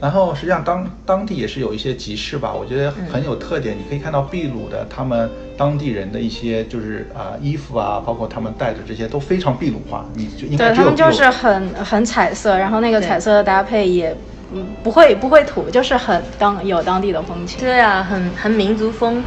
[0.00, 3.76] 然后实际上当当地也是有一些集市吧，我觉得嗯很有特点。
[3.76, 10.06] 你可以看到秘鲁的他们当地人的一些就是啊、衣服啊，包括他们戴的这些都非常秘鲁化。
[10.14, 14.16] 你就应该对他们就是很很彩色，然后那个彩色的搭配也
[14.54, 17.60] 嗯不会不会土，就是很当有当地的风情。
[17.60, 19.22] 对啊，很很民族风。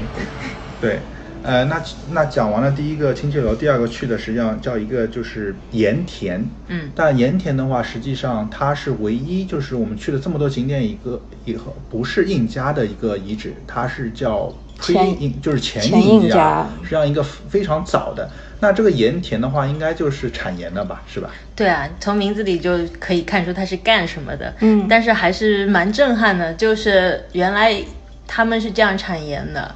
[0.80, 1.00] 对，
[1.46, 1.80] 呃，那
[2.10, 18.28] 那讲完了第一个清切楼，第二个去的实际上叫一个就是盐田，嗯但盐田的话，实际上它是唯一就是我们去了这么多景点一个以后不是印加的一个遗址，它是叫前印，就是前印加实际上一个非常早的。
[18.58, 21.30] 那这个盐田的话，应该就是产盐的吧，是吧？
[21.54, 24.52] 对啊，从名字里就可以看出它是干什么的。
[24.62, 27.80] 嗯但是还是蛮震撼的，就是原来
[28.26, 29.72] 他们是这样产盐的。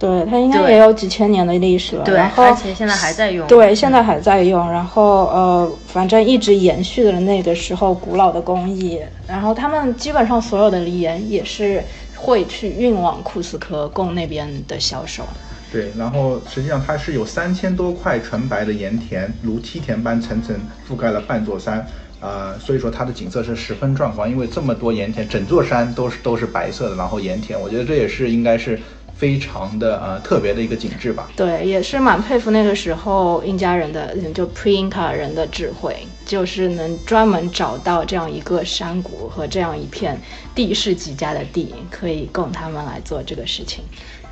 [0.00, 11.84] 对，它应该也有几千年的历史了，对然后而且现在还在用对，现在还在用，然后呃，反正一直延续的那个时候古老的工艺，然后他们基本上所有的盐也是
[12.16, 15.22] 会去运往库斯科供那边的销售。
[15.70, 20.56] 对，然后实际上它是有三千多块纯白的盐田，如梯田般层层
[20.88, 21.86] 覆盖了半座山，
[22.20, 24.28] 呃，所以说它的景色是十分壮观。
[24.28, 28.80] 因为这么多盐田，整座山都是都是白色的，然后盐田，我觉得这也是应该是
[29.20, 31.30] 非常的呃特别的一个景致吧。
[31.36, 40.18] 对，也是蛮佩服那个时候印加人的，就 Pre-Inca 人的智慧，就是能专门找到这样一个山谷和这样一片
[40.54, 43.84] 地势极佳的地，可以供他们来做这个事情。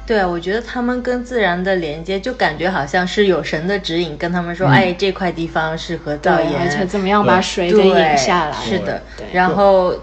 [0.06, 8.56] 对啊，我觉得他们跟自然的连接，就感觉好像是有神的指引，跟他们说，嗯哎，这块地方适合造对，盐，而且怎么样把水给引下来？
[8.64, 9.94] 是的对，然后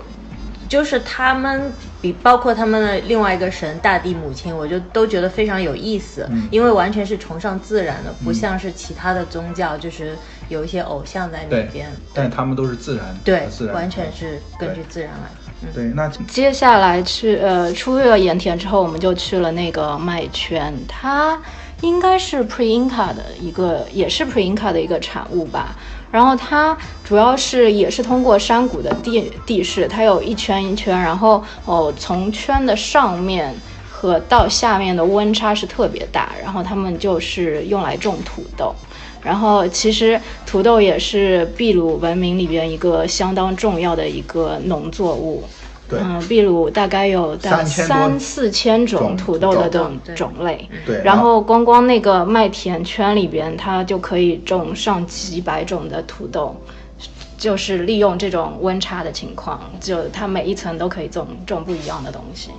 [0.69, 1.73] 就是他们
[2.05, 6.47] 比包括他们的另外一个神大地母亲，我就都觉得非常有意思，嗯。
[6.51, 10.15] 因为完全是崇尚自然的，不像是其他的宗教，就是
[10.47, 15.29] 有一些偶像在那对边，，但他们都是自然，对自，然，完全是根据自然来。
[15.63, 15.85] 嗯，对。
[15.95, 21.41] 那接下来去呃出了盐田之后，我们就去了那个麦圈，它
[21.81, 25.75] 应该是 Pre-Inca 的一个，也是 Pre-Inca 的一个产物吧。
[26.11, 33.53] 然后它主要是也是通过山谷的地地势，它有一圈一圈，然后哦从圈的上面
[33.89, 38.73] 和到下面的温差是特别大，然后他们就是用来种土豆。
[39.21, 45.43] 然后其实土豆也是秘鲁文明里边一个相当重要的一个农作物。
[45.87, 50.67] 对嗯，秘鲁大概有大3000多三四千种种土豆的种种种类。
[50.85, 56.55] 对，然后光光那个麦田圈里边，它就可以种上几百种的土豆，
[57.37, 62.49] 就是利用这种温差的情况，就它每一层都可以种种不一样的东西。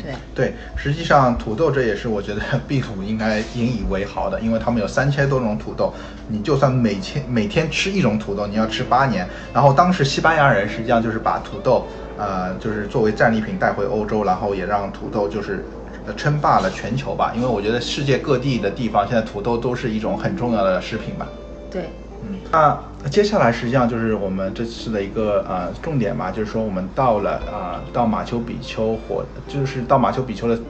[0.00, 0.12] 对。
[0.34, 5.92] 对，实际上土豆这也是我觉得 秘鲁应该引以为豪的，因为他们有三千多种土豆，
[6.28, 9.28] 你就算每天每天吃一种土豆，你要吃八年。
[9.52, 11.86] 然后当时西班牙人实际上就是把土豆，
[12.16, 15.64] 呃，就是作为战利品带回欧洲，然后也让土豆就是。
[16.06, 21.26] 呃称霸了全球吧，因为我觉得世界各地的地方现在土豆都是一种很重要的食品吧。
[21.70, 21.84] 对，
[22.20, 30.60] 嗯，那接下来实际上就是我们这次的一个呃重点嘛，就是说我们到了啊、呃到马丘比丘火，就是到马丘比丘的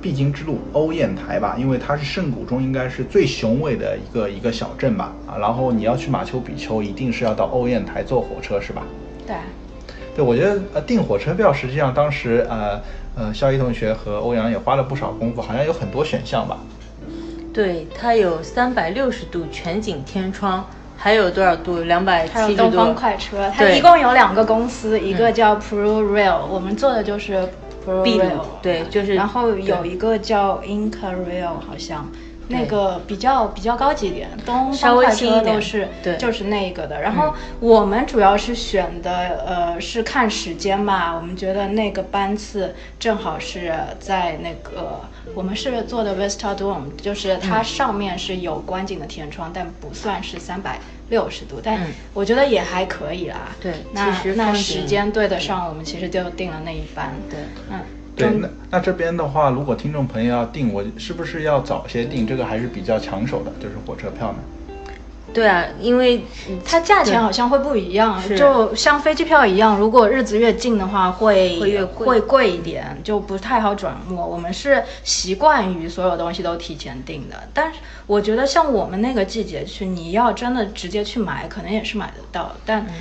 [0.00, 8.82] 必经之路欧雁台吧，因为它是圣谷中应该是最雄伟的一个一个小镇吧啊，然后你要去马丘比丘，一定是要到欧雁台坐火车是吧？
[9.26, 9.34] 对，
[10.18, 12.80] 对，我觉得呃订火车票实际上当时呃
[13.14, 16.58] 呃肖一同学和欧阳也花了不少功夫，好像有很多选项吧。
[17.54, 21.78] 对，它有三百六十度全景天窗，还有多少度？
[21.84, 22.64] 两百还有七十度。
[22.64, 27.48] 东方快车，它一共有两个公司，一个叫 Pro Rail，我们做的就是
[27.86, 32.04] Pro 秘鲁 Rail，对就是然后有一个叫 Inca Rail，好像。
[32.48, 37.00] 那个比较比较高级一点，东稍微方快轻一点车都是就是那个的。
[37.00, 45.00] 然后我们主要是选的呃是看时间吧，我们觉得那个班次正好是在那个
[45.34, 50.78] 我们是做的 Vista Dome，就是嗯它上面是有观景的天窗，但不算是三百
[51.10, 53.54] 六十度，但嗯我觉得也还可以啦。
[53.60, 57.12] 对那其实那时间对得上，我们其实就定了那一班。
[57.30, 57.38] 对，
[57.70, 57.80] 嗯，
[58.18, 62.26] 对，中那那这边的话，如果听众朋友要订，我是不是要早些订？
[62.26, 64.38] 这个还是比较抢手的，就是火车票呢。
[65.32, 66.24] 对啊，因为
[66.64, 74.26] 它价钱好像会不一样，就像飞机票一样，如果日子越近的话，会会越贵会贵一点，就不太好转我。
[74.26, 82.80] 我们是习惯于所有东西都提前订的，但是我觉得像我们那个季节去，你要真的直接去买，可能也是买得到，但。
[82.80, 82.94] 嗯，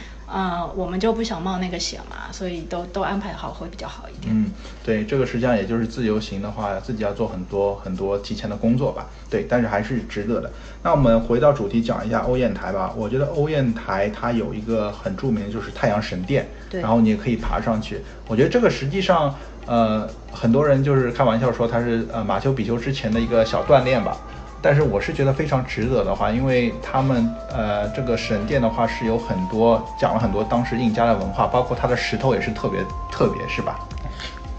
[0.75, 4.33] 我们就不想冒那个险嘛，所以都都安排好会比较好一点。
[4.35, 4.51] 嗯，
[4.83, 9.07] 对，这个实际上也就是自由行的话，自己要做很多很多提前的工作吧。
[9.29, 10.51] 对，但是还是值得的。
[10.83, 12.93] 那我们回到主题讲一下欧雁台吧。
[12.97, 18.01] 我觉得欧雁台它有一个很著名的就是太阳神殿，对然后你也可以爬上去。
[18.27, 19.33] 我觉得这个实际上，
[19.65, 24.17] 呃，很多人就是开玩笑说它是呃马丘比丘之前的一个小锻炼吧。
[24.61, 33.79] 但是我是觉得非常值得的话，因为他们呃这个神殿的话是有很多讲了很多当时印加的文化，包括它的石头也是特别特别，是吧？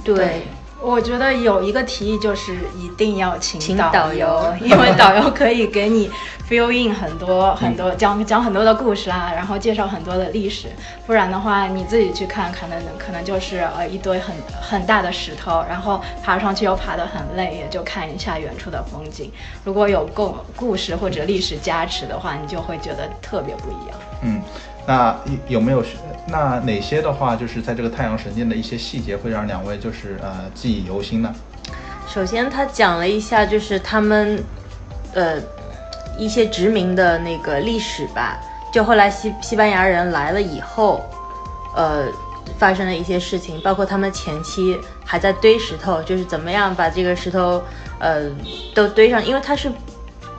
[0.04, 0.42] 对，
[0.80, 6.08] 我觉得有一个提议就是一定要请请导导游 因为导游可以给你
[6.48, 10.68] fill in 很多很多讲讲很多的故事啊，然后介绍很多的历史，
[11.06, 19.30] 不然的话你自己去看，可能可能就是呃一堆很很大的石头，然后爬上去又爬得很累，也就看一下远处的风景。
[19.64, 23.98] 如果有够故事或者历史加持的话，你就会觉得特别不一样。
[24.22, 24.40] 嗯，
[24.88, 25.14] 那
[25.48, 25.84] 有没有
[26.28, 31.30] 那哪些的话，就是在这个太阳神殿的一些细节会让两位就是呃记忆犹新呢？
[32.08, 34.42] 首先他讲了一下，就是他们，
[35.12, 35.36] 呃，
[36.16, 38.40] 一些殖民的那个历史吧。
[38.72, 41.02] 就后来西西班牙人来了以后，
[41.76, 42.06] 呃，
[42.58, 44.74] 发生的一些事情，包括他们前期
[45.04, 47.62] 还在堆石头，就是怎么样把这个石头，
[47.98, 48.22] 呃，
[48.74, 49.70] 都堆上，因为它是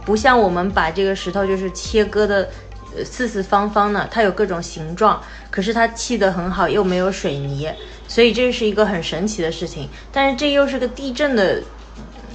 [0.04, 2.50] 不像我们把这个石头就是切割的。
[2.96, 5.22] 呃四四方方的，它有各种形状，
[5.52, 7.72] 可是它砌得很好，又没有水泥，
[8.08, 9.88] 所以这是一个很神奇的事情。
[10.12, 11.62] 但是这又是个地震的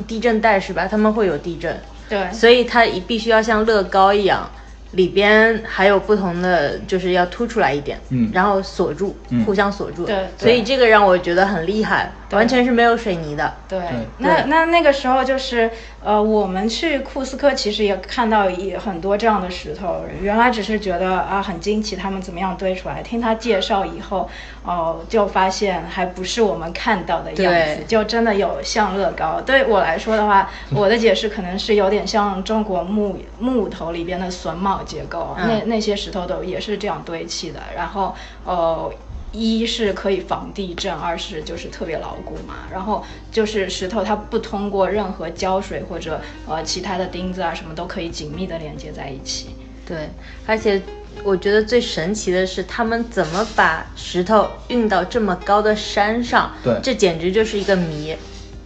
[0.06, 0.86] 地震带是吧？
[0.86, 4.50] 他们会有地震，对，所以它必须要像乐高一样，
[4.94, 10.04] 里边还有不同的，就是要凸出来一点，嗯然后锁住，嗯互相锁住。
[10.04, 13.54] 对所以这个让我觉得很厉害，完全是没有水泥的。
[13.68, 15.70] 对对，那对那那个时候就是，
[16.02, 23.02] 呃，我们去库斯科其实也看到也很多这样的石头，原来只是觉得啊很惊奇，他们怎么样堆出来。
[23.02, 24.28] 听他介绍以后，
[24.64, 29.40] 哦、就发现还不是我们看到的样子，就真的有像乐高。
[29.40, 38.92] 对我来说的话，我的解释可能是有点像中国木木头里边的榫卯结构，嗯那那些石头都也是这样堆砌的，然后呃。
[39.36, 42.54] 一是可以防地震，二是就是特别牢固嘛。
[42.72, 49.48] 然后就是石头，它不通过任何胶水或者呃其他的钉子啊什么都可以紧密的连接在一起。
[49.84, 50.08] 对，
[50.46, 50.80] 而且
[51.24, 56.52] 我觉得最神奇的是，他们怎么把石头运到这么高的山上？
[56.62, 58.16] 对这简直就是一个谜。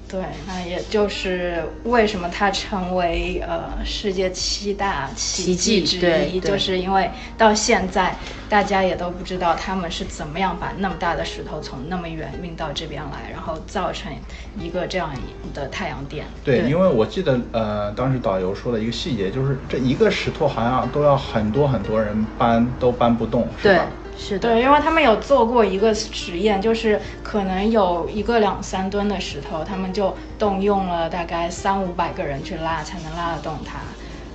[0.08, 6.00] 对，那也就是为什么它成为呃世界七大奇迹之
[6.32, 8.16] 一，就是因为到现在
[8.48, 14.10] 大家也都不知道他们是怎么样把那么大的石头从那么远运到这边来，然后造成
[14.58, 15.10] 一个这样
[15.52, 16.24] 的太阳殿。
[16.42, 23.86] 对，对因为我记得呃，当时导游说的一个细节就是这一个石头好像都要很多很多人搬都搬不动，是对吧？，
[24.18, 24.50] 是的。
[24.50, 33.78] 对，因为他们有做过一个实验，就是可能有一个两三吨的石头，他们就动用了大概三五百个人去拉，才能拉得动它。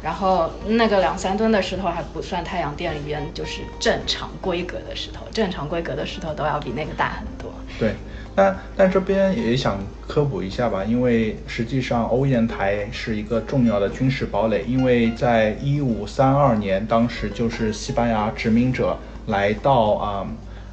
[0.02, 7.54] 然后那个两三吨的石头还不算太阳殿里边就是正常规格的石头，正常规格的石头都要比那个大很多。
[7.80, 7.96] 对，
[8.36, 20.28] 那但这边也想科普一下吧，因为实际上欧雁台是一个重要的军事堡垒，因为在一五三二年，当时就是西班牙殖民者来到啊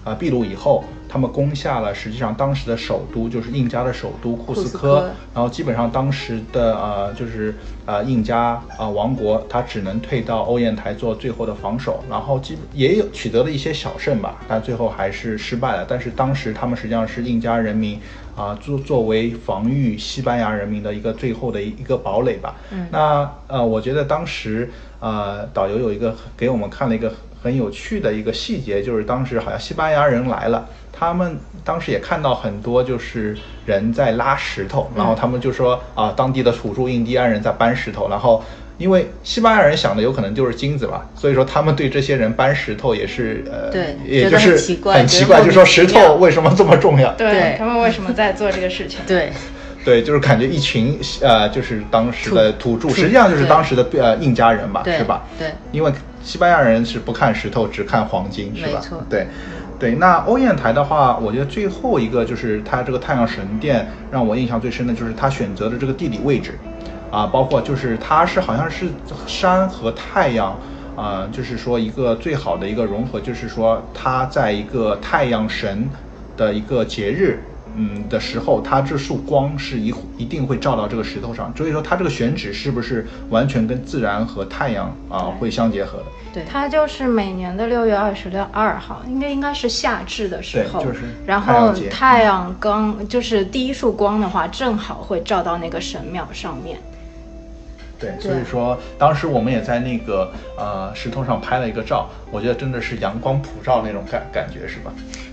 [0.04, 15.84] 啊秘鲁以后，他们攻下了实际上当时的首都，就是印加的首都库斯科，然后基本上当时的呃就是呃印加啊、王国，他只能退到欧雁台做最后的防守，然后基也有取得了一些小胜吧，但最后还是失败了。
[15.88, 18.00] 但是当时他们实际上是印加人民
[18.36, 22.54] 啊、作作为防御西班牙人民的一个最后的一一个堡垒吧。
[22.70, 30.68] 嗯，那呃，我觉得当时呃导游有一个给我们看了一个很有趣的一个细节，就是当时好像西班牙人来了。
[30.92, 38.44] 他们当时也看到很多就是人在拉石头，然后他们就说啊，当地的土著印第安人在搬石头，然后
[38.76, 47.11] 因为西班牙人想的有可能就是金子吧，所以说他们对这些人搬石头也是呃，对也就是很是奇怪很奇怪，就说石头为什么这么重要？
[47.14, 49.00] 对他们为什么在做这个事情？
[49.07, 49.33] 对，
[49.83, 55.24] 对，就是感觉一群呃，就是当时的土著，土实际上就是当时的呃印加人吧，是吧？
[55.38, 55.90] 对因为
[56.22, 58.80] 西班牙人是不看石头，只看黄金，是吧？
[59.09, 59.26] 对，
[59.78, 59.94] 对。
[59.94, 66.59] 那欧雁台的话，我觉得最后一个就是它这个太阳神殿，让我印象最深的就是它选择的这个地理位置，
[67.11, 68.87] 啊，包括就是它是好像是
[69.26, 70.59] 山和太阳。
[70.96, 75.88] 啊、就是说一个最好的一个融合，就是说它在一个太阳神
[76.37, 77.42] 的一个节日
[77.76, 86.04] 嗯的时候，它这束光是一一定会照到这个石头上，所以说它这个选址是不是完全跟自然和太阳啊会相结合的？
[86.33, 96.78] 对，它就是每年的六月二十六二号，应该应该是夏至的时候，对就是然后太阳节太阳刚就是第一束光的话，正好会照到那个神庙上面。
[97.98, 104.90] 对，所以说当时我们也在那个呃石头上拍了一个照，我觉得真的是阳光普照那种感感觉，是吧？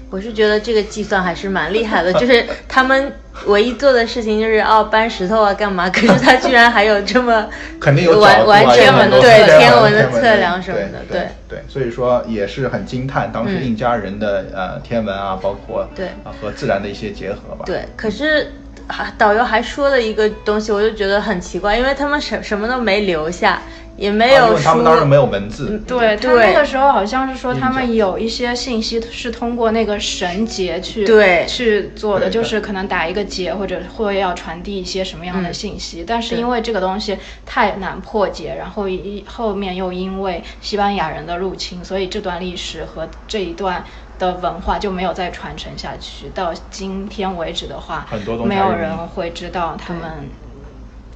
[0.10, 3.12] 我是觉得这个计算还是蛮厉害的， 就是他们
[3.45, 7.47] 唯一做的事情就是哦搬石头啊干嘛，可是他居然还有这么
[7.80, 13.66] 肯定有角完度啊完全有很多对天天文的的测量什么的，对对对，所以说也是很惊叹当时嗯。
[13.66, 16.08] 印加人的、呃天文啊，包括对。
[16.24, 17.64] 啊和自然的一些结合吧。
[17.66, 18.51] 对，可是
[18.88, 23.62] 还导游还说了一个东西，我就觉得很奇怪，因为他们什什么都没留下，
[23.98, 31.45] 也没有为他们当时书没有文字，对他对那个时候好像是说他们有一些信息是通过那个绳结去对。
[31.48, 35.54] 去做的，就是可能打一个结或者会要传递一些什么样的嗯。
[35.54, 43.84] 信息，但是因为这个东西太难破解，然后一后面又因为西班牙人的入侵，所以这段历史和这一段。
[44.20, 50.28] 的文化就没有再传承下去，到今天为止的话，很多东西没有人会知道他们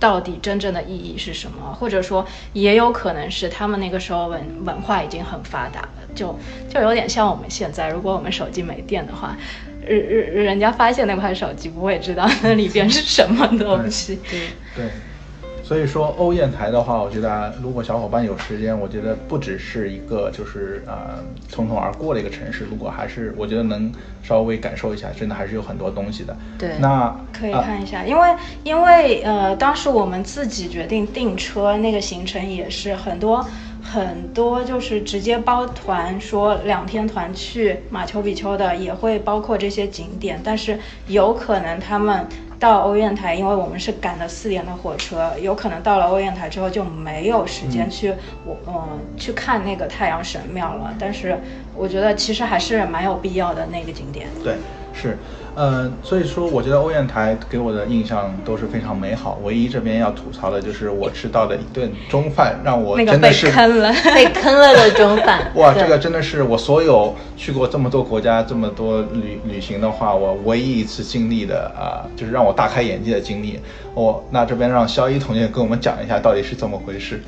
[0.01, 6.37] 到底真正的意义是什么，或者说也有可能是他们那个时候文文化已经很发达了，就
[6.67, 9.37] 就有点像我们现在，如果我们手机没电的话，
[9.85, 14.19] 人人人家发现那块手机不会知道那里边是什么东西。
[14.75, 14.89] 对，
[15.71, 23.89] 所以说欧燕台的话，我觉得啊如果小伙伴有时间，我觉得不只是一个就是呃匆匆而过的一个城市，如果还是我觉得能
[24.21, 26.35] 稍微感受一下，真的还是有很多东西的。
[26.59, 33.41] 对那可以啊看一下，因为因为呃，当时我们自己决定订车，那个行程也是很多
[33.81, 42.27] 很多，就是直接包团说两天团去马丘比丘的，也会包括这些景点，但是有可能他们。
[42.61, 48.13] 到欧砚台，因为我们是赶的四点的火车，有可能到了欧砚台之后就没有时间去
[48.45, 50.93] 我嗯、去看那个太阳神庙了。
[50.99, 51.35] 但是
[51.75, 54.27] 我觉得其实还是蛮有必要的那个景点。
[54.43, 54.57] 对，
[54.93, 55.17] 是，
[55.53, 59.37] 呃，所以说我觉得欧燕台给我的印象都是非常美好。
[59.43, 63.51] 唯一这边要吐槽的就是我吃到的一顿中饭，让我那个被真的是。
[63.51, 63.93] 坑了。
[64.15, 73.59] 被坑了的中饭 哇，这个真的是我所有去过这么多国家、这么多旅旅行的话，我唯一一次经历的啊、就是让我大开眼界的经历。
[73.93, 77.21] 我那这边让肖一同学跟我们讲一下到底是怎么回事。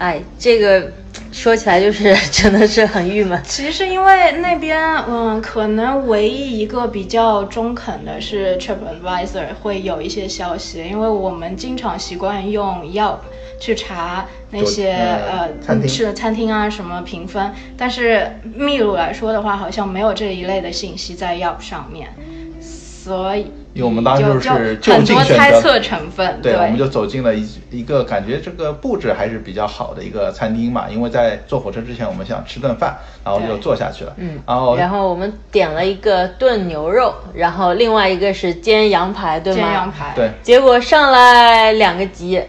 [0.00, 0.90] 哎，这个
[1.30, 3.38] 说起来就是 真的是很郁闷。
[3.44, 13.18] 其实因为那边，嗯，可能唯一一个比较中肯的是 TripAdvisor 会有一些消息，因为我们经常习惯用 Yelp
[13.60, 18.26] 去查那些呃呃餐厅吃的餐厅啊什么评分，但是
[18.56, 22.08] 秘鲁来说的话，好像没有这一类的信息在 Yelp 上面，
[22.58, 34.12] 所以因为我们当时就就是就很多就近选择猜测成分，对，我们就走进了一一个感觉这个布置还是比较好的一个餐厅嘛，因为在坐火车之前我们想吃顿饭，然后就坐下去了。
[34.16, 39.58] 嗯，然后然后我们点了一个炖牛肉，然后另外一个是煎羊排，对吗？
[39.60, 42.42] 煎羊排，对，结果上来两个鸡，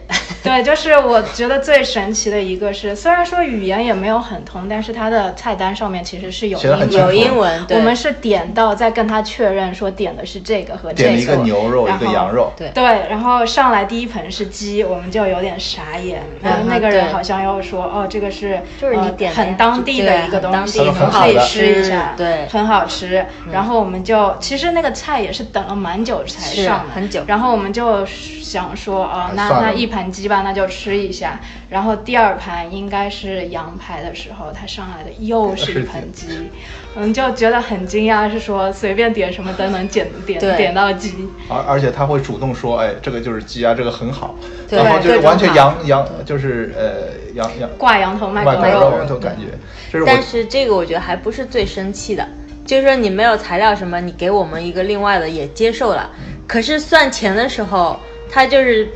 [0.44, 6.60] 对，就是我觉得最神奇的一个是，虽然说语言也没有很通，但是它的菜单上面其实是有
[6.90, 12.52] 有英文，我们是点到再跟他确认说点的是这个和这个，点了一个牛肉，然后一个羊肉。
[12.58, 16.24] 对对，然后上来第一盆是鸡，我们就有点傻眼。
[16.42, 23.26] 然后那个人好像又说，哦，这个是就是你呃点的呀很当地的一个东西，对很当地可以很好吃吃一下，对很好吃。
[23.52, 31.40] 然后我们就其实那个菜也是等了蛮久才上，很久然后我们就想说，哦，那那一盘鸡吧，那就吃一下。
[31.70, 36.50] 然后第二盘应该是羊排的时候，他上来的又 是一盆鸡，
[36.96, 41.28] 我们，就觉得很惊讶，是说随便点什么都能点点点到鸡。
[41.50, 44.36] 而而且他会主动说，哎，这个就是鸡啊，这个很好，
[44.70, 49.58] 对然后就是完全羊羊就是呃羊羊挂羊头卖卖狗狗肉，感觉，
[49.92, 52.28] 就是但是这个我觉得还不是最生气的，
[52.66, 56.10] 就是说你没有材料什么，你给我们一个另外的也接受了，
[56.48, 58.00] 可是算钱的时候，
[58.30, 58.88] 他就是。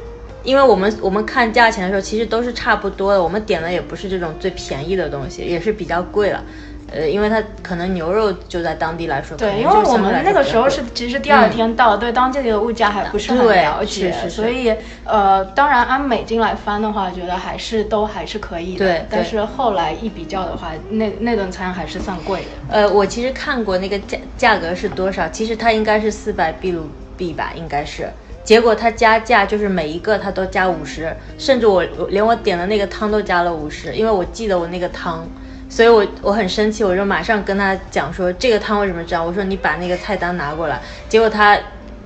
[0.45, 3.23] 因为我们我们看价钱的时候，其实都是差不多的。
[3.23, 6.43] 我们点的也不是这种最便宜的东西，也是比较贵了。
[6.91, 14.73] 呃，因为它可能牛肉就在当地来说，对，因为我们那个时候是其实第二天到，对当地的物价还不是很了解，是是是所以
[15.03, 18.85] 呃，当然按美金来翻的话，觉得还是都还是可以的。
[18.85, 22.47] 对对但是后来一比较的话，那那顿餐还是算贵的。
[22.69, 26.83] 呃，我其实看过那个价价格是多少，其实它应该是四百秘鲁
[27.17, 28.07] 币吧，应该是。
[28.43, 35.27] 结果它加价就是每一个它都加五十，甚至我我连我点的那个汤都加了五十，因为我记得我那个汤
[35.67, 39.25] 所以我我很生气，我就马上跟他讲说这个汤为什么这样？
[39.25, 41.57] 我说你把那个菜单拿过来，结果他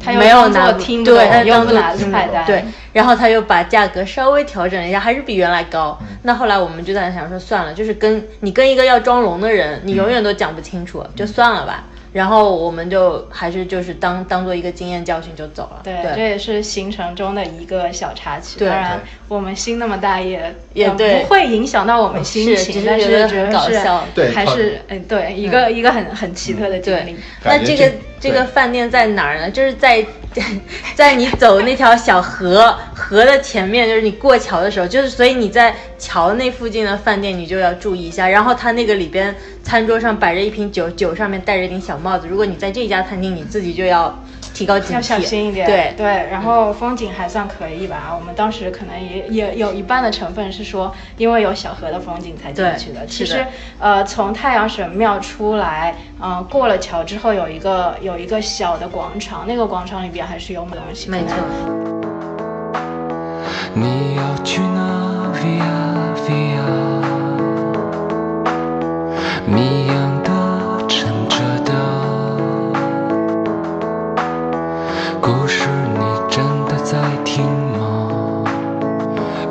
[0.03, 5.99] 他又没有拿，听对，懂又不拿菜单对，然后他又把价格稍微调整了一下，还是比原来高。
[6.23, 11.83] 那后来我们就在想说算了，就是跟你跟一个要装聋的人，你永远都讲不清楚，就算了吧。
[12.11, 15.81] 然后我们就还是就是当当做一个经验教训就走了。
[15.83, 18.59] 对，这也是行程中的一个小插曲。
[18.59, 29.49] 当然，我们心那么大也呃也不会影响到我们心是情，但是觉得搞笑对还是嗯对一个一个很很奇特的经历对。，那这个这这个饭店在哪儿呢？
[29.51, 30.05] 就是在
[30.95, 38.29] 在你走那条小河河的前面，就是你过桥的时候，就是所以你在桥那附近的饭店你就要注意一下。
[38.29, 42.27] 然后他那个里边餐桌上摆着一瓶酒，酒上面戴着一顶小帽子。
[42.27, 44.23] 如果你在这家餐厅，你自己就要
[44.59, 48.13] 提高警惕，要小心一点，对对，然后风景还算可以吧。
[48.13, 53.05] 我们当时可能也也有一半的成分是说，因为有小河的风景才进去的。
[53.05, 53.45] 其实，
[53.79, 61.09] 呃，从太阳神庙出来，嗯、过了桥之后有一个有一个小的广场，那个广场里边还是有东西。
[61.09, 61.37] 没错。
[63.73, 66.67] 你要去哪？Via Via，
[69.47, 70.18] 谜样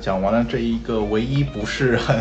[0.00, 2.16] 讲完了这一个唯一不是很，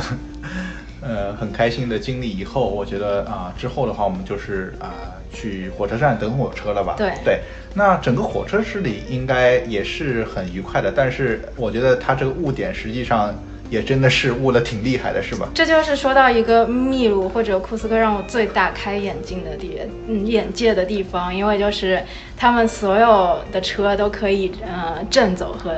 [1.01, 4.89] 呃，很开心的经历以后，我觉得啊、之后的话，我们就是啊、
[5.31, 6.95] 去火车站等火车了吧？
[6.97, 7.39] 对对，
[7.73, 13.33] 那整个火车之旅应该也是很愉快的，但是我觉得它这个误点实际上
[13.69, 15.49] 也真的是误的挺厉害的，是吧？
[15.53, 22.01] 这就是说到一个秘鲁或者库斯科让我最大开眼睛的地，嗯，眼界的地方，因为就是
[22.37, 25.75] 他们所有的车都可以呃正走和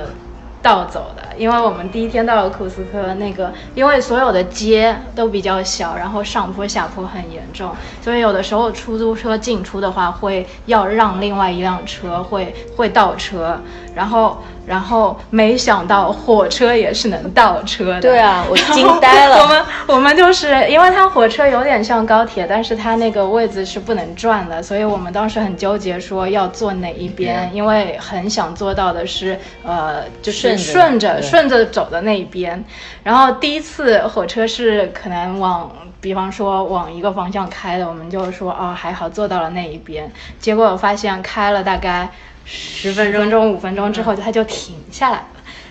[0.66, 7.70] 倒走的，因为我们第一天到了库斯科，那个因为所有的街都比较小，然后上坡下坡很严重，
[8.02, 13.56] 所以有的时候出租车进出的话会要让另外一辆车，会会倒车，
[13.94, 19.38] 然后然后没想到火车也是能倒车的，对啊我惊呆了。
[19.44, 32.64] 我们我们就是因为它火车有点像高铁，但是它那个位置是不能转的，所以我们当时很纠结说要坐哪一边，因为很想做到的是呃就是顺着顺着走的那一边。
[33.04, 35.72] 然后第一次火车是可能往。
[36.02, 42.08] 比方说往一个方向开的，我们就说哦还好坐到了那一边，结果我发现开了大概
[42.46, 45.26] 十分钟、五分钟之后，它就停下来了。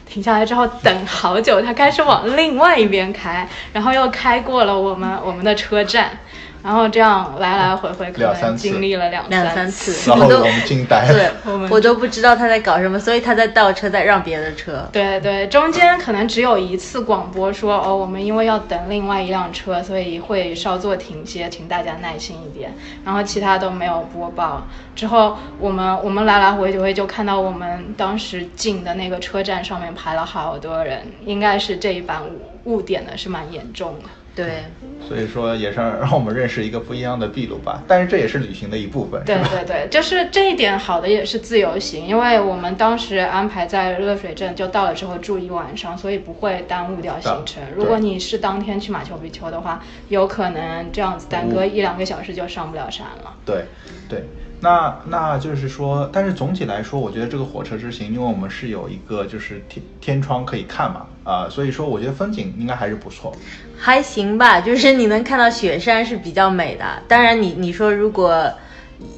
[0.07, 6.17] 停下来之后等好久，它开始往另外一边开，然后又开过了我们我们的车站，
[6.65, 11.33] 然后这样来来回回可能经历了两两三三次， 我都然后我们惊呆对了。
[11.45, 14.89] 我们我都不知道他在搞什么，所以他在倒车，在让别的车。
[14.91, 22.73] 对对，中间可能只有一次广播说哦，我们因为要等另外一辆车，所以会稍作停歇，请大家耐心一点。
[23.05, 24.67] 然后其他都没有播报。
[24.97, 32.23] 之后我们我们来来回回就看到我们当时进的那个车站上面排了好多人，应该是这一班
[32.65, 34.09] 误误点的是蛮严重的。
[34.35, 34.65] 对，
[35.07, 39.37] 所以说也是让我们认识一个不一样的秘鲁吧，但是这也是旅行的一部分，对？
[39.37, 47.63] 对对，就是这一点好的也是自由行，因为我们当时安排在热水镇，就到了之后住一晚上，所以不会耽误掉行程。
[47.77, 53.35] 如果你是当天去马丘比丘的话，有可能这样子耽搁一两个小时就上不了山了。
[53.45, 53.65] 对，
[54.09, 54.25] 对，
[54.65, 63.31] 那那就是说，但是总体来说，我觉得这个火车之行，因为我们是有一个就是天天窗可以看嘛，啊、所以说我觉得风景应该还是不错。
[63.79, 66.85] 还行吧，就是你能看到雪山是比较美的。
[67.07, 68.51] 当然你，你说如果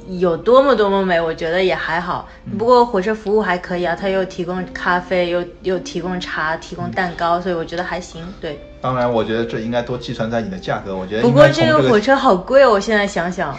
[0.09, 2.29] 有多么多么美，我觉得也还好。
[2.59, 8.23] 不过火车服务还可以啊，它又提供咖啡，又又提供茶，提供蛋糕，所以我觉得还行。
[8.41, 10.97] 对，当然，我觉得这应该都计算在你的价格。
[10.97, 13.57] 我觉得不过这个火车好贵哦，我现在想想，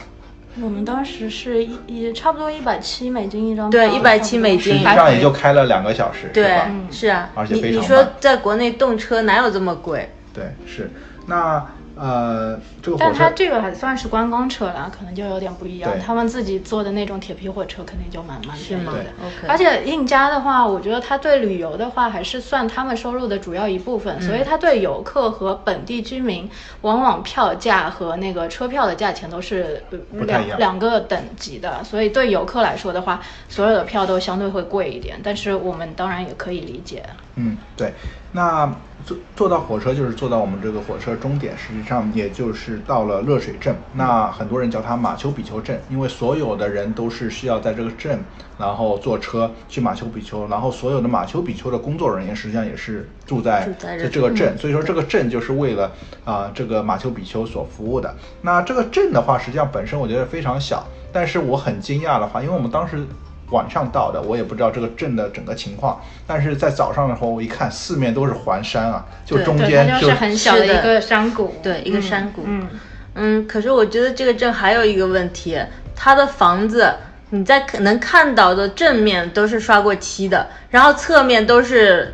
[0.61, 10.09] 我们当时是一也差不多一百七美金一张对票170美金实际上也就开了两个小时，对是？，是啊，而且你你说非常慢在国内动车哪有这么贵？
[10.33, 10.89] 对，是。
[11.25, 11.65] 那
[11.99, 15.91] 呃，这个火但它这个还算是观光车啦，可能就有点不一样。
[15.99, 18.99] 他们自己做的那种铁皮火车肯定就蛮蛮便宜吗的。
[19.25, 26.49] ？OK，而且印加的话，我觉得它对旅游的话还是算他们收入的主要一部分，所嗯以它对游客和本地居民，
[26.81, 31.83] 往往票价和那个车票的价钱都是两两个等级的。
[31.83, 33.19] 所以对游客来说的话，
[33.49, 37.03] 所有的票都相对会贵一点，但是我们当然也可以理解。
[37.35, 37.93] 嗯，对。
[38.33, 38.71] 那
[39.07, 43.73] 坐坐到火车就是坐到我们这个火车终点，实际上也就是到了热水镇。
[43.93, 48.19] 那很多人叫它马丘比丘镇，因为所有的人都是需要在这个镇，
[48.59, 55.89] 然后坐车去马丘比丘，然后所有的马丘比丘的工作人员实际上也是住在住在这这个镇，所以说这个镇就是为了
[56.25, 58.13] 啊、这个马丘比丘所服务的。
[58.41, 63.07] 那这个镇的话，实际上本身我觉得非常小，但是我很惊讶的话，因为我们当时。
[63.51, 72.43] 晚上到的，我也不知道这个镇的整个情况，但是在早上的时候，我一看四面都是环山啊，就中间它就是很小的一个山谷，对一个山谷。
[72.45, 72.67] 嗯，
[73.15, 75.57] 嗯，可是我觉得这个镇还有一个问题，
[75.95, 76.93] 它的房子
[77.29, 82.13] 你在可能看到的正面都是刷过漆的，然后侧面都是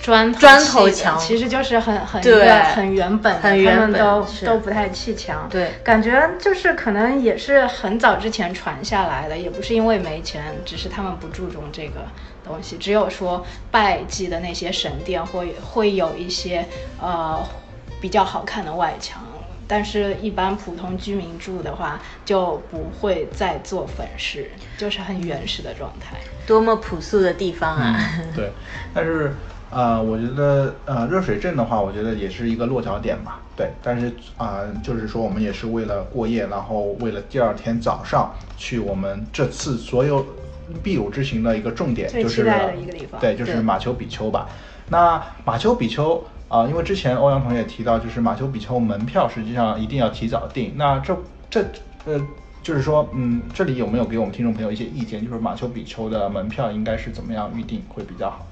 [0.00, 5.48] 砖头墙其实就是很很对原很原本的，很原本他们都都不太砌墙。
[5.50, 12.06] 对感觉就是可能也是很早之前传下来的，也不是因为没钱，只是他们不注重这个
[12.44, 12.76] 东西。
[12.76, 16.64] 只有说拜祭的那些神殿会会有一些
[17.00, 17.44] 呃
[18.00, 19.22] 比较好看的外墙。
[19.66, 26.18] 但是，一般普通居民住的话，就不会再做粉饰，就是很原始的状态。
[26.46, 27.98] 多么朴素的地方啊！
[28.36, 28.52] 对，
[28.92, 29.34] 但是
[29.74, 33.40] 呃，我觉得呃热水镇的话，我觉得也是一个落脚点吧。
[33.56, 40.24] 对，但是啊、就是说我们也是为了过夜，然后为了第二天早上去我们这次所有
[40.82, 42.42] 必有之行的一个重点，就是
[42.80, 44.48] 一个地方对，就是马丘比丘吧。
[44.88, 50.72] 那马丘比丘啊、因为之前欧阳同学也提到，就是马丘比丘门票实际上一定要提早订。
[50.76, 51.16] 那这
[51.50, 51.64] 这
[52.06, 52.20] 呃。
[52.62, 55.22] 就是说，嗯，这里有没有给我们听众朋友一些意见？
[55.22, 58.46] 就是马丘比丘的门票应该是怎么样预定会比较好？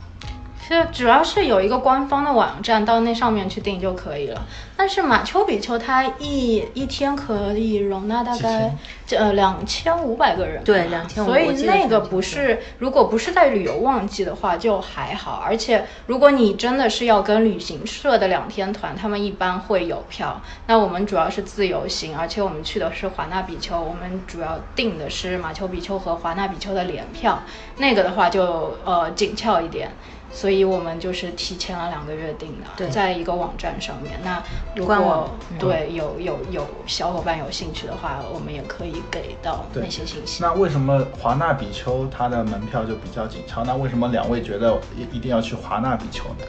[0.67, 4.47] 是，主要是有一个官方的网站，到那上面去订就可以了。
[4.77, 8.75] 但是马丘比丘它一一天可以容纳大概
[9.11, 15.43] 呃两千五百个人，对2500所以我记得那个不是，如果不是在旅游旺季的话就还好。
[15.45, 20.41] 而且如果你真的是要跟旅行社的两天团，他们一般会有票。
[20.69, 27.43] 那我们主要是自由行，而且我们去的是华纳比丘，我们主要订的是马丘比丘和华纳比丘的联票，
[27.79, 29.91] 那个的话就呃紧俏一点。
[30.33, 34.19] 所以我们就是提前了两个月订的，对在一个网站上面。
[34.25, 34.43] 那
[34.75, 40.43] 如果对有有有小伙伴有兴趣的话，我们也可以给到那些信息。
[40.43, 43.63] 那为什么华纳比丘它的门票就比较紧俏？
[43.65, 46.47] 那为什么两位觉得一一定要去华纳比丘呢？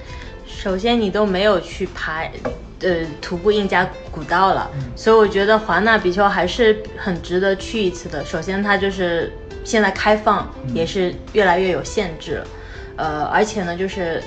[0.48, 2.24] 首先你都没有去爬，
[2.80, 8.24] 呃，徒步印加古道了，所以我觉得华纳比丘还是很值得去一次的。
[8.24, 9.34] 首先它就是
[9.66, 12.48] 现在开放也是越来越有限制了，
[12.96, 14.22] 呃，而且呢，就是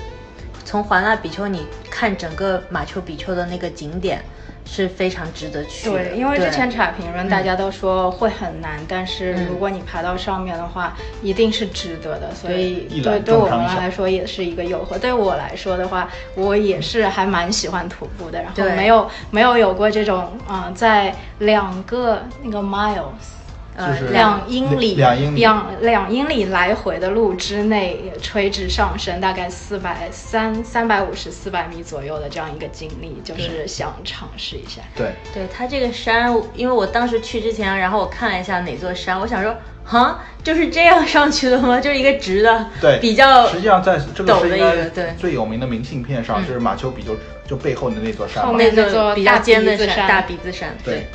[0.65, 4.21] 从环纳比丘你看整个马丘比丘的那个景点
[4.65, 5.95] 是非常值得去的。
[5.95, 12.35] 对，因为之前查评论，大家都说会很难，但是嗯如果你爬到上面的话，一定是值得的。
[12.35, 14.99] 所以对对我们来说也是一个诱惑。
[14.99, 23.05] 对我来说的话，我也是还蛮喜欢徒步的，然后没有没有有过这种啊、呃在两个那个 miles。
[23.77, 34.81] 呃就是两英里，两英里两两英里来回的路之内，垂直上升大概四百三三百五十四百米左右的这样一个经历，就是想尝试一下。
[34.95, 41.79] 对，对它这个山，因为我当时去之前，然后我看了一下哪座山，我想说，哈，就是这样上去的吗？
[41.79, 47.15] 就是一个直的，对，比较实际上在这个陡的一是应该个对最有名的明信片上，嗯就是马丘比丘
[47.47, 48.43] 就背后的那座山。
[48.43, 51.05] 后面那座比较大尖的山大鼻子山，对，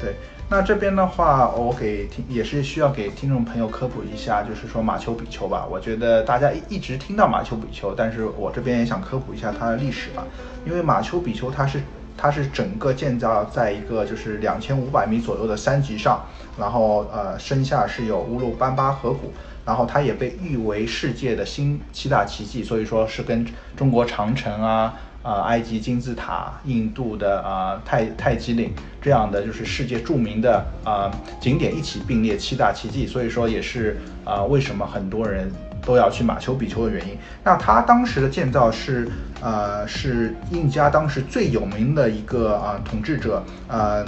[0.00, 0.14] 对。
[0.52, 5.64] 那这边的话，我给听也是需要给听众朋友科普一下，就是说马丘比丘吧。
[5.70, 10.24] 我觉得大家一一直听到马丘比丘，但是我这边也想科普一下它的历史吧。
[10.66, 11.80] 因为马丘比丘它是
[12.16, 16.20] 它是整个建造在一个就是两千五百米左右的山脊上，
[16.58, 19.32] 然后呃身下是有乌鲁班巴河谷，
[19.64, 23.46] 然后它也被誉为世界的新七大奇迹，所以说是跟
[23.76, 24.94] 中国长城啊。
[25.22, 31.10] 啊、埃及金字塔、印度的啊、泰泰姬陵这样的就是世界著名的啊、
[31.40, 35.50] 景点一起并列七大奇迹，所以说也是啊、为什么很多人
[35.84, 37.16] 都要去马丘比丘的原因。
[37.44, 39.08] 那它当时的建造是
[39.42, 44.04] 呃是印加当时最有名的一个啊、统治者呃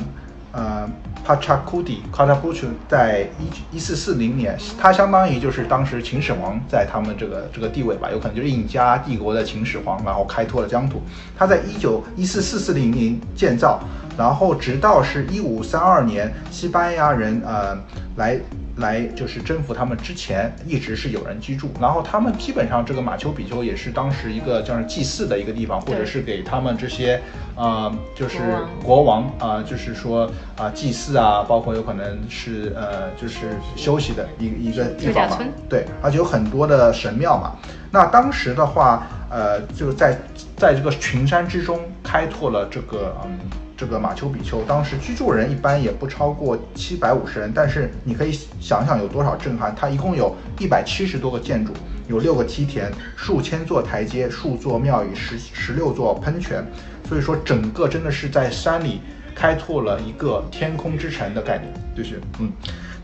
[0.52, 0.88] 呃
[1.26, 11.00] Pachacudi k a t a p u c h u 在一一四四零年，他相当于就是当时秦始皇在他们这个这个地位吧，有可能就是印加帝国的秦始皇，然后开拓了疆土。
[11.38, 13.80] 他在一九一四四四零年建造，
[14.18, 17.76] 然后直到是一五三二年，西班牙人呃
[18.16, 18.38] 来。
[18.76, 21.70] 来就是征服他们之前，一直是有人居住。
[21.78, 27.20] 然后他们基本上这个马丘比丘也是当时一个叫是祭祀的一个地方，或者是给他们这些
[27.54, 28.38] 呃就是
[28.82, 35.38] 国王啊，就是说啊祭祀啊，包括有可能是呃就是休息的一一个地方嘛。
[35.68, 37.52] 对，而且有很多的神庙嘛。
[37.90, 40.18] 那当时的话，呃，就在
[40.56, 43.30] 在这个群山之中开拓了这个嗯。
[43.74, 48.30] 这个马丘比丘当时居住人一般也不超过七百五十人，但是你可以
[48.60, 49.74] 想想有多少震撼。
[49.74, 51.72] 它一共有一百七十多个建筑，
[52.06, 56.64] 有六个梯田，数千座台阶，数座庙宇，十十六座喷泉。
[57.08, 59.00] 所以说，整个真的是在山里
[59.34, 62.50] 开拓了一个天空之城的概念，就是嗯。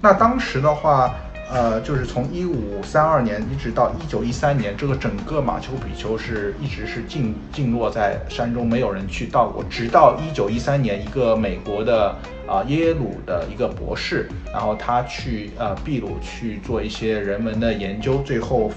[0.00, 1.14] 那当时的话。
[1.50, 9.64] 呃，就是从一五三二年一直到一九一三年，这个整个马丘比丘是一直是静静落在山中，没有人去到过。
[9.64, 12.14] 直到一九一三年，一个美国的
[12.46, 18.70] 啊耶鲁的一个博士，然后他去呃秘鲁去做一些人文的研究，最后。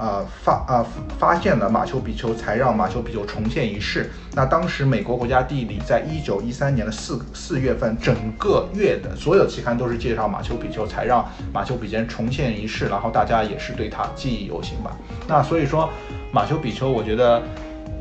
[0.00, 0.86] 呃发啊
[1.18, 4.10] 发现了马丘比丘，才让马丘比丘重现一世。
[4.34, 12.86] 那当时美国国家地理在一九一三年的四四月份，整个月的所有期刊都是介绍马丘比丘，才让马丘比丘重现一世。
[12.86, 14.96] 然后大家也是对他记忆犹新吧。
[15.28, 15.90] 那所以说，
[16.32, 17.42] 马丘比丘我觉得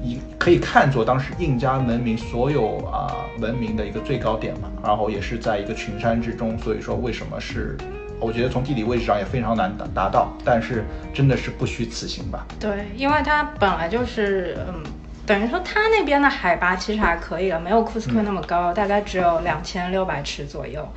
[0.02, 4.72] 一可以看作当时印加文明所有啊文明的一个最高点嘛。
[4.82, 7.78] 然后也是在一个群山之中，所以说为什么是？
[8.20, 12.46] 我觉得从地理位置上也非常难达达到，但是真的是不虚此行吧？
[12.60, 14.84] 对，因为它本来就是，嗯，
[15.26, 20.88] 等于说它那边的海拔其实还可以了，没有库斯科那么高，大概只有两千六百尺左右。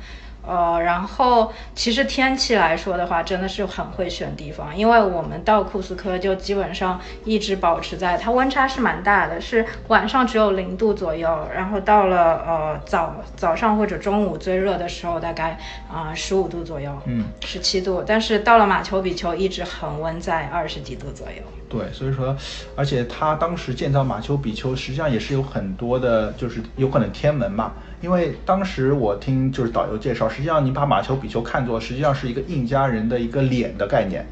[0.45, 15.57] 呃，然后其实天气来说的话，真的是很会选地方，因为我们到库斯科就基本上一直保持在它温差是蛮大的，是晚上只有零度左右，然后到了呃早早上或者中午最热的时候大概
[15.91, 21.41] 啊十五度左右，嗯，十七度，但是到了马丘比丘一直恒温在二十几度左右。
[21.69, 22.35] 对，所以说，
[22.75, 27.71] 而且它当时建造马丘比丘实际上也是有很多的，就是有可能天文嘛。
[28.03, 34.25] 因为当时我听就是导游介绍，实际上你把马丘比丘看作实际上是一个印加人的一个脸的概念，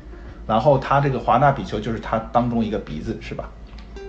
[0.46, 3.46] 然后它这个华纳比丘就是它当中一个鼻子，是吧？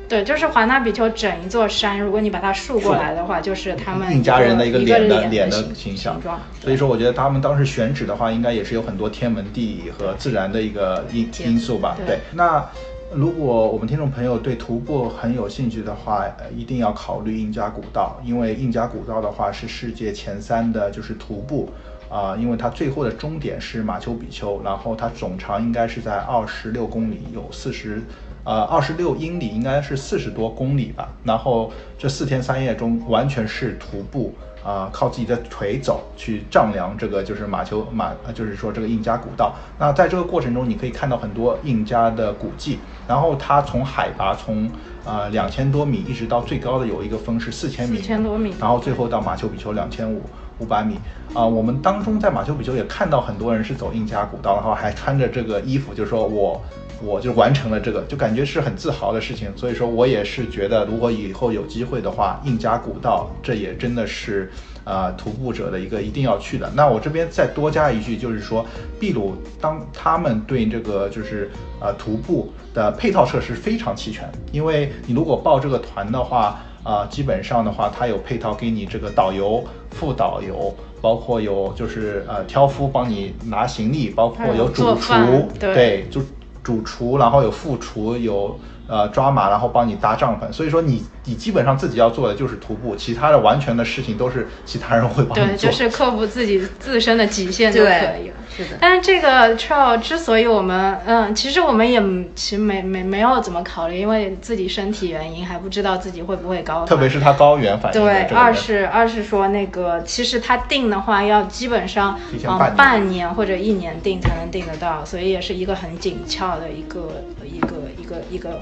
[0.08, 6.20] 对，就是华纳比丘整一座山，如果你把它竖过来的话，就是他们印加人的一个脸的脸的形象。
[6.60, 11.96] 所以说，我觉得他们当时选址的话，应该也是有很多天文地理和自然的一个因因素吧？
[12.04, 12.68] 对，那。
[13.14, 21.68] 如果我们听众朋友对徒步很有兴趣的话，呃，一定要考虑印加古道，因为印加古道的话是世界前三的，就是徒步，
[22.08, 28.02] 啊，因为它最后的终点是马丘比丘，然后它总长应该是在二十六公里，有四十，
[28.44, 31.12] 呃，二十六英里，应该是四十多公里吧。
[31.22, 34.32] 然后这四天三夜中完全是徒步。
[34.64, 39.54] 啊，靠自己的腿走去丈量这个就是马丘马，就是说这个印加古道。
[39.78, 42.78] 那在这个过程中，你可以看到很多印加的古迹。
[43.08, 44.70] 然后它从海拔从
[45.04, 48.54] 呃两千多米一直到最高的有一个峰是四千米，四千多米。
[48.60, 50.22] 然后最后到马丘比丘两千五
[50.58, 50.98] 五百米。
[51.34, 56.62] 啊，我们当中在马丘比丘也看到很多人是走印加古道，然后还穿着这个衣服，就是说我。
[57.02, 59.50] 我就完成了这个，就感觉是很自豪的事情。
[59.56, 64.50] 所以说我也是觉得，如果以后有机会的话，印加古道这也真的是，
[64.84, 66.70] 呃，徒步者的一个一定要去的。
[66.74, 68.64] 那我这边再多加一句，就是说，
[69.00, 71.50] 秘鲁当他们对这个就是
[71.80, 86.20] 呃徒步的配套设施非常齐全，因为你如果报这个团的话，啊，基本上的话，他有配套给你这个导游、副导游，包括有就是呃挑夫帮你拿行李，包括有主厨，对，就。
[86.62, 90.52] 主厨，然后有副厨，有呃抓马，然后帮你搭帐篷。
[90.52, 95.46] 所以说你你基本上自己要做的就是徒步，其他的完全的事情都是其他人会帮你做。
[95.46, 98.34] 对，就是克服自己自身的极限就可以了。
[98.54, 98.76] 是的。
[98.80, 102.00] 但是这个 trail 之所以我们嗯，其实我们也
[102.34, 106.84] 其实没没没有怎么考虑，因为自己身体原因还不知道自己会不会高。
[106.84, 108.00] 特别是它高原反应。
[108.00, 116.52] 对，二是二是说那个其实它定的话要基本上嗯半年或者一年定才能定得到，所以也是一个很紧俏。
[116.52, 118.60] 的一个一个一个一个，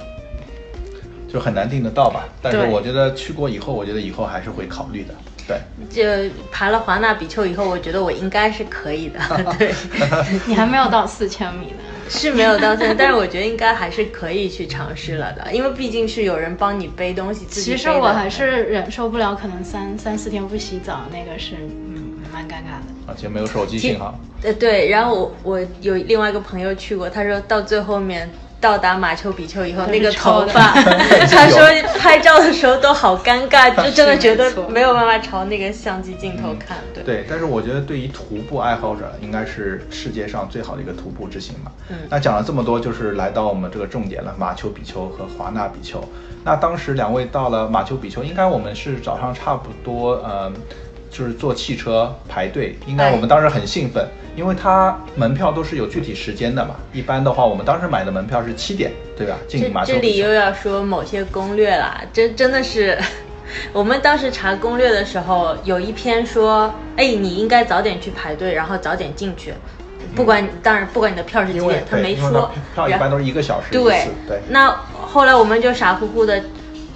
[1.33, 2.29] 就很难定得到吧。
[2.43, 5.15] 但是我觉得去过以后，我觉得以后还是会考虑的。
[5.47, 5.59] 对，
[5.91, 9.19] 就爬了华纳比丘以后，我觉得我应该是可以的。
[9.59, 9.75] 对，
[10.47, 11.79] 你还没有到四千米呢，
[12.09, 17.47] 是没有到四千，但是我觉得应该还是可以去尝试了的，因为毕竟是有人帮你背东西。
[17.47, 22.19] 其实我还是忍受不了，可能三三四天不洗澡，那个是嗯。
[22.33, 22.87] 蛮尴尬的。
[23.09, 24.17] 而且没有手机信号。
[24.45, 28.31] 呃，对，然后我我有另外一个朋友去过，他说到最后面
[28.61, 31.67] 到达马丘比丘以后，那个头发，他说
[31.99, 36.77] 拍照的时候都好尴尬，就 真的觉得没有办法朝那个相机镜头看。
[36.93, 41.73] 对，对，但是我觉得对于徒步爱好者，应该是世界上最好的一个徒步之行吧。
[41.89, 46.03] 嗯那讲了这么多，就是来到我们这个重点了，马丘比丘和华纳比丘。
[46.45, 50.51] 那当时两位到了马丘比丘，应该我们是早上差不多，呃，
[51.11, 54.07] 就是坐汽车排队，应该哎我们当时很兴奋，
[54.37, 56.77] 因为它门票都是有具体时间的嘛。
[56.93, 59.37] 一般的话，我们当时买的门票是七点，对吧？
[59.49, 60.33] 进马丘这这里又。
[60.33, 62.97] 要说某些攻略啦，真真的是，
[63.75, 69.53] 我们当时查攻略的时候，有一篇说，哎，你应该早点去排队，然后早点进去，
[70.15, 72.51] 不管当然不管你的票是几点，他没说。
[72.75, 74.41] 票一般都是一个小时对对。
[74.49, 76.41] 那后来我们就傻乎乎的，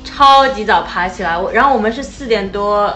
[0.05, 2.95] 超级早爬起来，我然后我们是四点多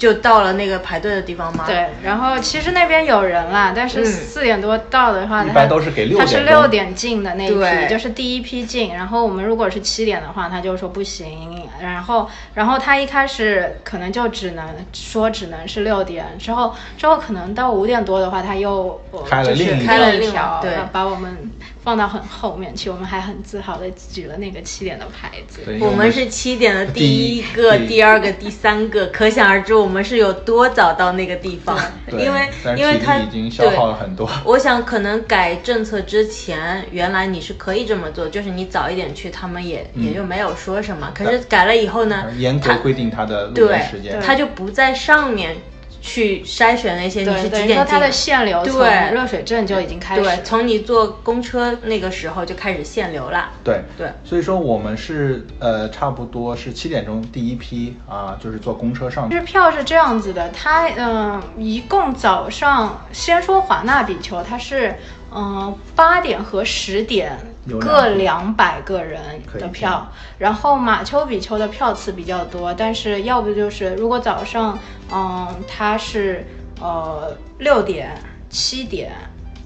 [0.00, 1.64] 就到了那个排队的地方吗？
[1.66, 8.94] 对，然后其实那边有人啦，但是嗯四点多到的话，它一般都是给六点钟六点进的那一批，就是第一批进。
[8.94, 11.68] 然后我们如果是七点的话，他就说不行。
[11.82, 21.50] 然后，然后他一开始可能就只能说只能是六点，之后之后可能到五点多的话，他又呃开了就是另一开了另一条，对把我们
[21.82, 22.90] 放到很后面去。
[22.90, 25.60] 我们还很自豪的举了那个七点的牌子。
[25.80, 31.78] 我们是七点的第一个、一第二个、第三个，可想而知我们是有多早到那个地方，
[32.12, 34.30] 因为因为他力已经消耗了很多。
[34.44, 41.10] 我想可能改政策之前，原来你是可以这么做，就是你早一点去，他们也、也就没有说什么。
[41.14, 44.20] 可是改了以后呢，严格他规定他的录对音时间。
[44.20, 45.56] 他就不在上面
[46.00, 50.36] 去筛选那些你对，是等几点进于说它的限流从对热水镇就已经开始了。
[50.36, 53.50] 对，从你坐公车那个时候就开始限流了。
[53.62, 59.34] 对对所以说我们是呃差不多是七点钟第一批啊，就是坐公车上去。
[59.34, 64.94] 其实票是这样子的，它嗯、呃一共早上先说华纳比丘，它是
[65.34, 67.49] 嗯八点和十点有
[67.80, 69.20] 各两两百个人
[69.58, 74.78] 的票，然后马丘比丘的票次比较多，但是要不就是如果早上
[75.12, 76.46] 嗯它是
[76.80, 78.16] 呃六点
[78.48, 79.12] 七点。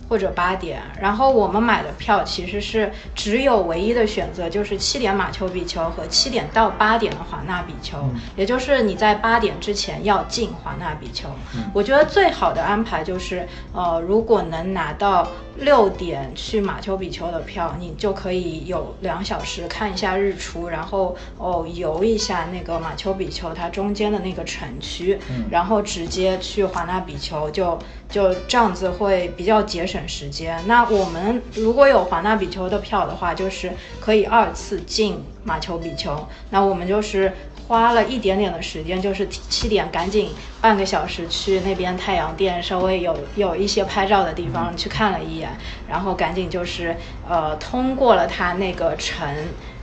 [0.07, 7.97] 或者八点，然后我们买的票其实是只有唯一的选择，就是七点马丘比丘和七点到八点的华纳比丘，
[8.37, 11.27] 也就是你在八点之前要进华纳比丘。
[11.73, 15.27] 我觉得最好的安排就是，呃，如果能拿到
[15.57, 25.19] 六点去马丘比丘的票，你就可以有两小时看一下日出，然后哦游一下那个马丘比丘它中间的那个城区，
[25.51, 27.79] 然后直接去华纳比丘就。
[28.07, 30.63] 就这样子会比较节省时间。
[30.69, 36.25] 那我们如果有华纳比丘的票的话，就是可以二次进马丘比丘。
[36.51, 37.33] 那我们就是
[37.67, 45.51] 花了一点点的时间，就是七点赶紧半个小时去那边太阳殿，稍微有有一些拍照的地方去看了一眼，
[45.89, 46.97] 然后赶紧就是
[47.29, 49.27] 呃通过了它那个城。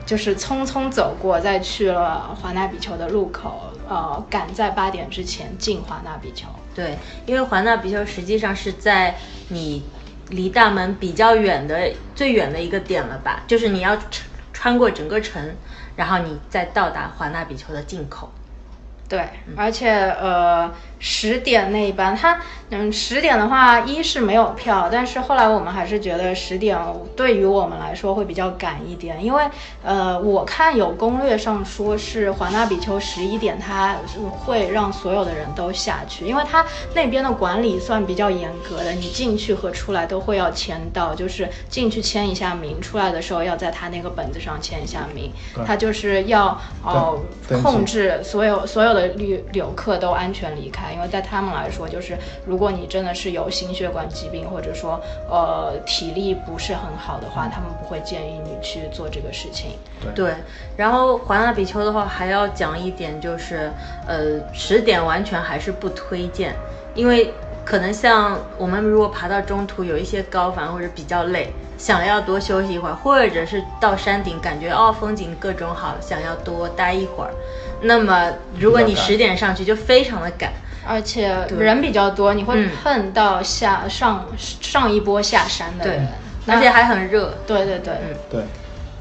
[0.03, 6.47] 就是匆匆走过，再去了华纳比丘的入口，呃，赶在八点之前进华纳比丘。
[6.73, 9.15] 对，因为华纳比丘实际上是在
[9.49, 9.83] 你
[10.29, 15.55] 离大门比较远的最远的一个点了吧，就是你要穿穿过整个城，
[16.01, 18.27] 然后你再到达华纳比丘的进口。
[19.07, 19.87] 对，而且
[20.19, 20.73] 呃，
[21.03, 22.39] 十点那一班，它
[22.69, 26.77] 嗯，十点的话，一是没有票，但是后来我们还是觉得十点
[27.17, 29.43] 对于我们来说会比较赶一点，因为
[29.83, 33.97] 呃，我看有攻略上说是华纳比丘十一点，他
[34.45, 45.31] 会让所有的人都下去，因为他那边的管理算比较严格的，你进去和出来都会要签到，就是进去签一下名，出来的时候要在他那个本子上签一下名，
[45.65, 47.19] 他就是要哦、
[47.63, 50.51] 控制所有所有的旅游客都安全。
[50.51, 59.71] 离开，因为在他们来说，就是如果你真的是有心血管疾病，或者说呃体力不是很好的话，他们不会建议你去做这个事情。
[60.15, 60.33] 对，
[60.75, 63.71] 然后环纳比丘的话还要讲一点，就是
[64.07, 66.55] 呃十点完全还是不推荐，
[66.95, 67.33] 因为
[67.63, 77.31] 可能像我们如果爬到中途有一些高反或者比较累，想要多休息一会儿，或者是到山顶感觉哦风景各种好，想要多待一会儿，
[77.81, 80.51] 那么如果你十点上去就非常的赶。
[80.91, 82.69] 而且人比较多，你会嗯。
[82.83, 85.93] 碰到下、上上一波下山的对。
[85.93, 86.07] 人，
[86.47, 88.15] 而且还很热，对对对，嗯。
[88.29, 88.43] 对，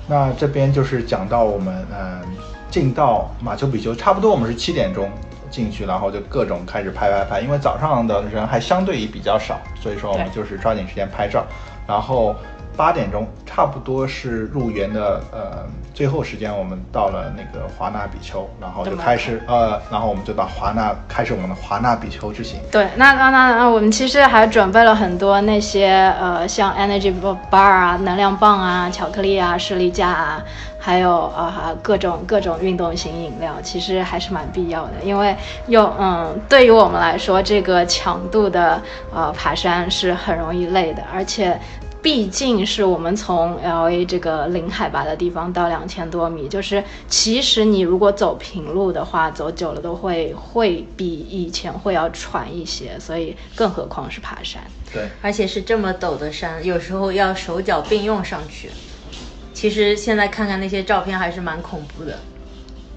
[0.07, 2.23] 那这边就是讲到我们嗯
[2.71, 5.11] 进到马丘比丘，差不多我们是七点钟
[5.51, 11.45] 进去，然后就各种开始拍拍拍，因为早上的人还相对于比较少，所以说我们就是抓紧时间拍照，
[11.87, 12.37] 然后。
[12.81, 22.59] 八点钟，差不多是入园的呃最后时间，我们到了那个华纳比丘，然后就开始呃，然后我们就到华纳开始我们的华纳比丘之行。
[22.73, 27.13] 对，那那那那我们其实还准备了很多那些呃像 energy
[27.51, 30.43] bar 啊、能量棒啊、巧克力啊、士力架啊。
[30.83, 38.81] 还有啊，各种各种运动型饮料，其实还是蛮必要的，因为又嗯，对于我们来说，这个强度的
[39.15, 41.61] 呃爬山是很容易累的，而且
[42.03, 54.63] 毕竟是我们从 L A 这个零海拔的地方到两千多米，就是其实你如果走平路的话，走久了都会会比以前会要喘一些，所以更何况是爬山。
[54.93, 58.71] 对，而且是这么陡的山，有时候要手脚并用上去。
[59.53, 62.19] 其实现在看看那些照片还是蛮恐怖的，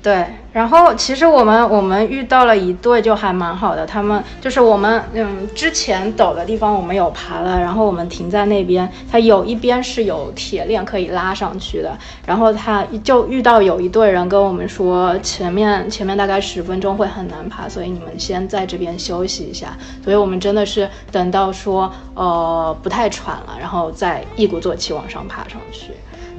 [0.03, 0.25] 对。
[0.51, 11.97] 然后其实我们我们遇到了一对就还蛮好的，他们就是我们嗯之前陡的地方我们有爬了，然后我们停在那边，它有一边是有铁链可以拉上去的，
[12.27, 19.75] 然后他就遇到有一队人跟我们说前面前面大概十分钟会很难爬，所以你们先在这边休息一下。
[20.03, 25.93] 所以我们真的是等到说呃不太喘了，然后再一鼓作气往上爬上去。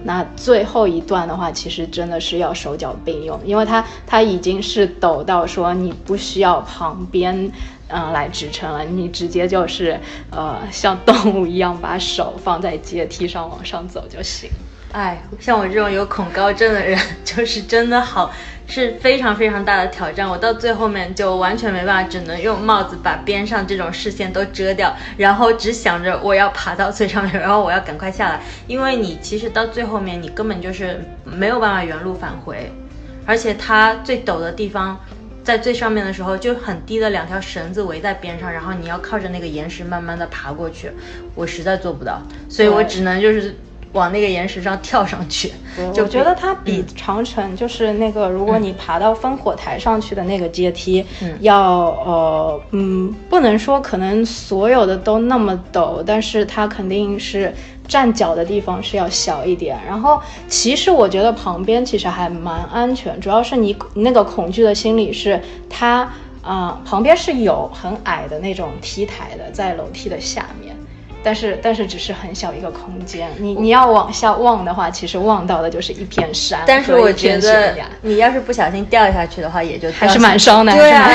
[0.04, 7.50] 那最后一段的话，其实真的是要手脚并用，因为它它已经是抖到说你不需要旁边
[7.88, 9.98] 嗯来支撑了，你直接就是
[10.30, 14.50] 呃像动物一样把手放在阶梯上往上走就行。
[14.94, 18.32] 哎，像我这种有恐高症的人，就是真的好。
[18.66, 32.72] 是非常非常大的挑战，我到最后面就完全没办法，只能用帽子把边上这种视线都遮掉，然后只想着我要爬到最上面，然后我要赶快下来，因为你其实到最后面你根本就是没有办法原路返回，
[33.26, 34.98] 而且它最陡的地方
[35.42, 40.90] 在最上面的时候就很低的两条绳子围在边上，然后你要靠着那个岩石慢慢的爬过去，
[41.34, 43.54] 我实在做不到，所以我只能就是。
[43.94, 45.52] 往那个岩石上跳上去，
[45.96, 51.04] 我觉得它比长城就是那个，如果你爬到烽火台上去的那个阶梯，
[51.40, 51.60] 要
[52.04, 57.54] 呃嗯，不能说可能所有的都那么陡，但是它肯定是
[57.86, 59.78] 站脚的地方是要小一点。
[59.86, 65.40] 然后其实我觉得旁边其实还蛮安全，主要是你那个恐惧的心理是
[65.70, 70.74] 它啊旁边是有很矮的那种梯台的，在楼梯的下面。
[71.24, 76.60] 但是但是只是很小一个空间，你你要往下望的话，其实望到的就是一片山。
[76.66, 80.72] 但是我觉得你要是不小心掉下去的话，也就还是蛮伤的。
[80.74, 81.08] 对啊，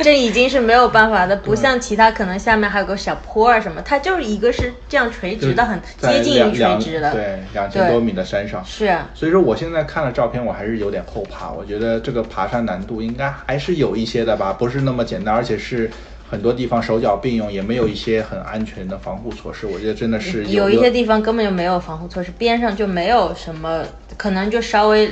[0.00, 7.12] 这已经是没有办法的，不像其他可能下面还有个小坡啊什么，它就是一个是这样垂直的，很接近于垂直的。
[7.12, 8.64] 对，两千多米的山上。
[8.64, 9.06] 是啊。
[9.14, 11.50] 所以说我现在看了照片，我还是有点后怕。
[11.50, 15.90] 我觉得这个爬山难度应该还是有一些的吧，不是那么简单，而且是。
[16.30, 19.66] 很多地方手脚并用，也没有一些很安全的防护措施。
[19.66, 23.84] 我觉得真的是有一些地方根本就没有防护措施，边上就没有什么，
[24.16, 25.10] 可能就稍微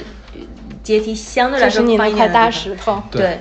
[0.84, 3.20] 阶梯相对来说宽一块大石头，对。
[3.20, 3.40] 对，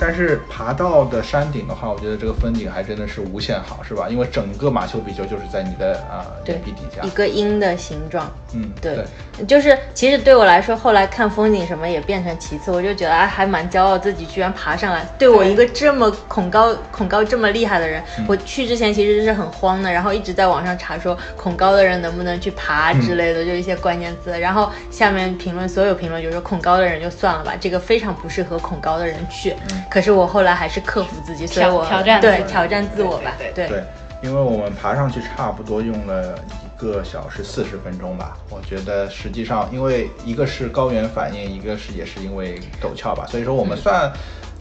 [0.00, 4.08] 但是爬到的山顶的话，我觉得这个风景还真的是无限好，是吧？
[4.08, 8.28] 因为整个马丘比丘就是在你的啊眼皮底下，一个鹰的形状。
[8.54, 9.04] 嗯，对，
[9.46, 15.06] 就是其实对我来说，后来看风景什么也变成其次，我就觉得啊，还蛮骄傲自己居然爬上来。
[15.18, 24.40] 对我一个这么恐高恐高这么厉害的人，我去之前其实是很慌的，然后一直在网上查说恐高的人能不能去爬之类的，就一些关键字。
[24.40, 29.54] 然后下面评论所有评论就说恐高的人就算了吧，这个非常不适合恐高的人去。
[29.90, 33.84] 可是我后来还是克服自己，所以我挑战对挑战自我吧，对对，
[34.22, 38.36] 因为我们爬上去差不多用了一个小时四十分钟吧。
[38.50, 44.12] 我觉得实际上，因为一个是高原反应，一个是也是因为陡峭吧，所以说我们算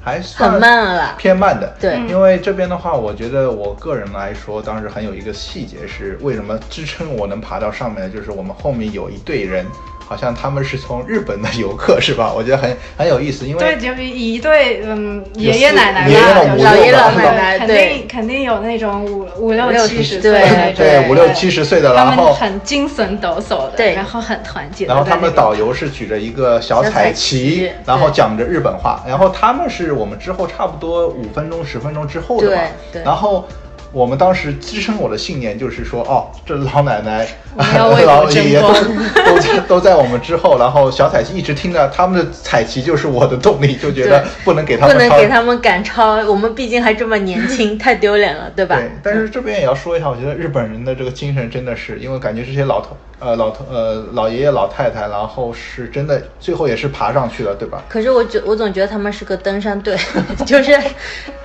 [0.02, 1.76] 还算很慢了，偏慢的。
[1.80, 9.66] 对，因为这边的话，我觉得我个人来说，当时很有一个细节是为什么支撑我能爬到上面的，就是我们后面有一队人。
[10.08, 12.32] 好像他们是从日本的游客是吧？
[12.36, 24.86] 我觉得很很有意思，因为对，就一对嗯爷爷奶奶吧，老爷老奶奶，肯定肯定有那种五五六七十岁，对对，五六七十岁的，然后很精神抖擞的，对，然后很团结。
[24.86, 32.62] 然后他们的导游是举着一个小彩旗，然后讲着日本话，然后他们是我们之后差不多五分钟十分钟之后的嘛，
[33.04, 33.46] 然后。
[33.94, 48.76] 我们当时支撑我的信念就是说，哦，这老奶奶、 老爷爷都都在都在我们之后，然后小彩旗一直听着，他们的彩旗就是我的动力，就觉得不能给他们不能给他们赶超，我们毕竟还这么年轻，太丢脸了，对吧？
[48.78, 48.90] 对。
[49.04, 52.96] 但是这边也要说一下，我觉得日本人的这个精神真的是，因为感觉这些老头。
[53.20, 57.84] 呃，老头，呃，老爷爷老太太，然后是真的，最后也是爬上去了，对吧？
[57.90, 59.98] 可是我觉，我总觉得他们是个登山队，
[60.46, 60.72] 就是，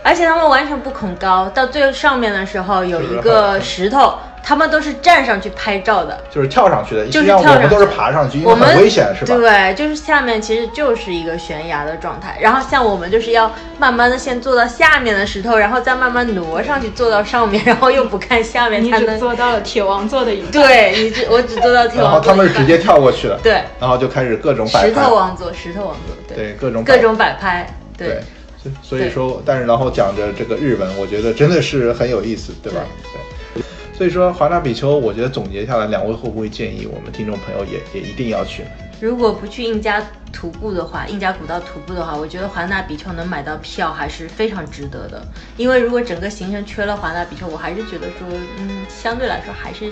[0.02, 4.12] 而且他们完全不恐高，到最上面的时候有一个石头，
[4.42, 6.22] 他们都是站上去拍照的。
[6.30, 9.36] 就是跳上去的，就是实际上跳上去我们都是爬上去，因为我们很危险，是吧？
[9.36, 19.18] 对，就是下面其实就是一个悬崖的状态，然后像我们就是要慢慢的先坐到下面的石头，然后再慢慢挪上去坐到上面，然后又不看下面你只才能。
[19.22, 20.50] 做到了铁王座的一半。
[20.50, 28.22] 对你只我只做到跳然后王座然后他们是直接跳过去了，对然后就开始各种摆石，头王座，石头王座，对对各种摆各种摆拍，对对。
[28.62, 32.80] 所所以说，但是然后讲着这个日文，我觉得真的是很有意思，对吧？
[33.02, 33.20] 对。
[33.92, 38.68] 所以说华纳比丘，我觉得总结下来，两位会不会建议我们听众朋友也也一定要去呢？
[39.00, 40.00] 如果不去印加
[40.32, 45.22] 徒步的话，印加古道徒步的话，我觉得华纳比丘能买到票还是非常值得的。
[45.56, 48.26] 因为如果整个行程缺了华纳比丘，我还是觉得说，
[48.58, 49.90] 嗯，相对来说还是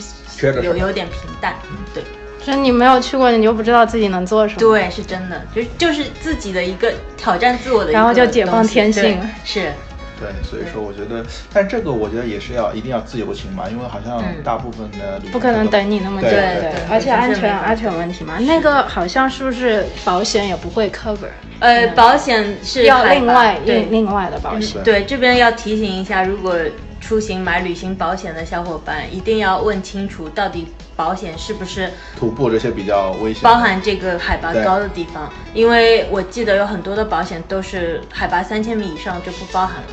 [0.63, 1.55] 有有点平淡。
[1.93, 2.03] 对
[2.45, 4.61] 就是你没有去过，你就不知道自己能做什么。
[4.61, 9.73] 对，是真的，就就是自己的一个挑战自我的一个然后就解放天性是，
[10.21, 24.83] 对，所以说我觉得，但这个我觉得也是要一定要自由行嘛，因为好像嗯大部分的旅行不可能等你那么久，对对对而且安全安全问题嘛，那个好像是不是保险也不会 cover，呃，保险是要另外对另另外的保险。
[24.85, 26.55] 对，这边要提醒一下，如果
[27.01, 39.89] 出行买旅行保险的小伙伴，一定要问清楚到底保险是不是徒步这些比较危险，包含这个海拔高的地方，因为我记得有很多的保险都是海拔三千米以上就不包含了。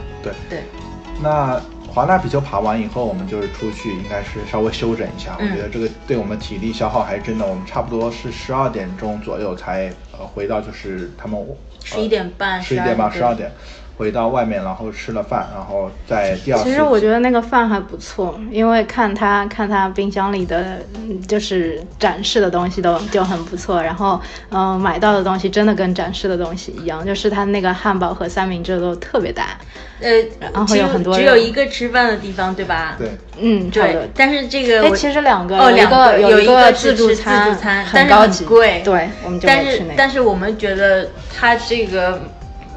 [0.49, 0.59] 对。
[0.59, 0.63] 对，
[1.21, 5.35] 那华纳比丘爬完以后，我们就是出去，应该是稍微休整一下。
[5.39, 11.39] 嗯我觉得这个对我们体力消耗还是真的，我们差不多是十二点钟左右才呃回到，就是他们
[11.83, 13.51] 十一点半、十一点吧，十二点。
[13.97, 16.59] 回到外面，然后吃了饭，然后在第二。
[16.59, 29.57] 其实我觉得那个饭还不错，因为看他看他冰箱里的，嗯就是展示的东西都就很不错，然后嗯、呃买到的东西真的跟展示的东西一样，就是他那个汉堡和三明治都特别大，
[29.99, 32.97] 呃，然后只有有很多人只有一个吃饭的地方，对吧？
[32.99, 33.09] 对，
[33.39, 34.11] 嗯，差不多对。。
[34.15, 38.83] 但是这个哎，我其实两个，哦，两个有一个自助餐自助餐，但是很很高级，贵。
[38.85, 42.19] 对，我们就是没去那是我们觉得它这个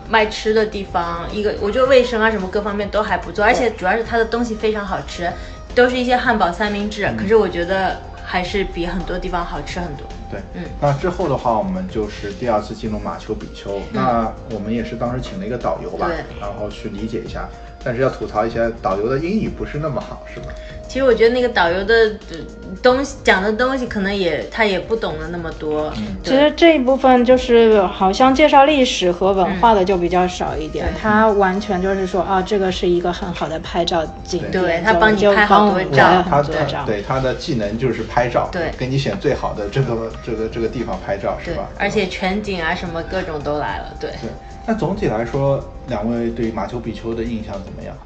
[0.09, 5.31] 卖吃的地方，一个我觉得卫生啊什么各方面都还不错，而且主要是它的东西非常好吃，
[5.75, 7.07] 都是一些汉堡、三明治。
[7.07, 10.07] 嗯可是我觉得还是比很多地方好吃很多。
[10.31, 13.81] 对，嗯那之后的话，我们就是第二次进入马丘比丘。
[13.93, 17.49] 那我们也是当时请了一个导游吧对，然后去理解一下。
[17.83, 20.53] 但是要吐槽一下，导游的英语不是那么好，是吧？
[20.91, 21.95] 其实我觉得那个导游的
[22.33, 22.37] 呃
[22.83, 25.93] 东西讲的东西，可能也他也不懂得那么多。
[26.25, 36.83] 其实这一部分就是好像介绍历史和文化的就比较少一点，嗯对它完全就是说啊，这个是一个很好的拍照景点，对他帮你拍好多照拍了他多照。
[36.85, 43.95] 对他的技能就是拍照，对给你选最好的这个这个这个地方拍照，是对吧？，而且全景啊什么各种都来了。
[44.01, 44.29] 对，对。
[44.67, 47.97] 那总体来说，两位对马丘比丘的印象怎么样？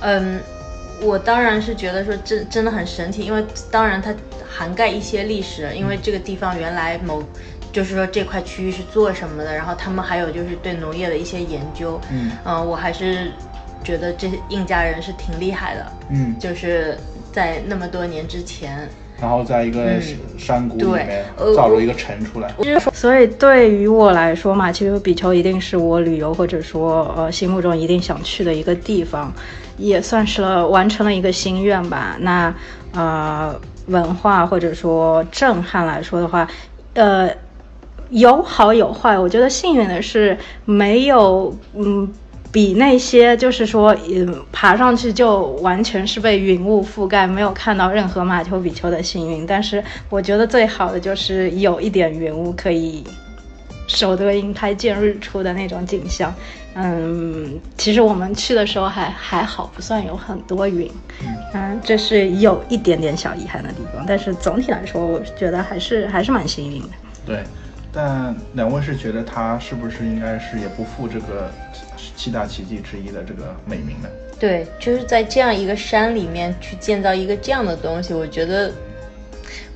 [0.00, 0.40] 嗯，
[1.00, 4.14] 我当然是觉得说真真的很神奇，因为当然它
[4.48, 7.22] 涵盖一些历史，因为这个地方原来某。
[7.70, 12.32] 就是说这块区域是做什么的，然后他们还有就是对农业的一些研究，嗯。
[12.66, 13.30] 我还是
[13.84, 16.96] 觉得这些印加人是挺厉害的，嗯，就是
[17.30, 18.88] 在那么多年之前，
[19.20, 20.02] 然后在一个嗯
[20.38, 22.50] 山谷里面呃造出一个城出来，
[22.94, 29.32] 所以对于我来说，嘛，其实比丘一定是我旅游或者说呃心目中一定想去的一个地方，
[29.78, 32.16] 也算是了完成了一个心愿吧。
[32.20, 32.54] 那
[32.92, 36.46] 呃文化或者说震撼来说的话，
[36.94, 37.30] 呃
[38.10, 39.18] 有好有坏。
[39.18, 42.12] 我觉得幸运的是没有嗯。
[42.50, 49.46] 比那些就是说，嗯，爬上去就完全是被云雾覆盖，没有看到任何马丘比丘的幸运。
[49.46, 53.04] 但是我觉得最好的就是有一点云雾，可以
[53.86, 56.34] 守得云开见日出的那种景象。
[56.80, 60.88] 嗯，其实我们去的时候还还好，不算有很多云。
[61.52, 66.88] 嗯，这是有一点点小遗憾的地方，但是总体来说，我觉得还是还是蛮幸运的。
[67.26, 67.42] 对。
[67.90, 71.50] 但两位是觉得它是不是应该是也不负这个
[72.14, 74.08] 七大奇迹之一的这个美名呢？
[74.38, 78.70] 对，就是在这样一个山里面去建造一个这样的东西，我觉得，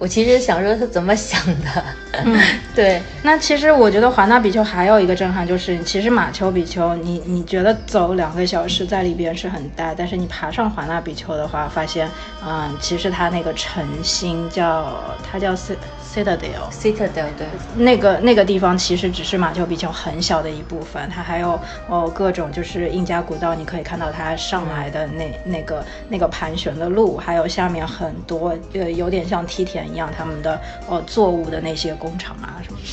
[0.02, 2.36] 我其实想说他怎么想的，嗯，
[2.74, 12.10] 对，那其实我觉得华纳比丘还有一个震撼，就是其实马丘比丘，你你觉得走两个小时在里边是很大，但是你爬上华纳比丘的话，发现，
[12.44, 14.92] 嗯，其实它那个晨星叫
[15.22, 15.54] 它叫
[16.12, 16.70] Citadel。
[16.70, 21.58] Citadel 对，那个那个地方其实只是马丘比丘很小的一部分，它还有
[21.88, 32.84] 哦各种就是印加古道，你可以看到它上来的那那个那个盘旋的路，还有下面很多呃有点像梯田一样他们的呃作物的那些工厂啊什么的。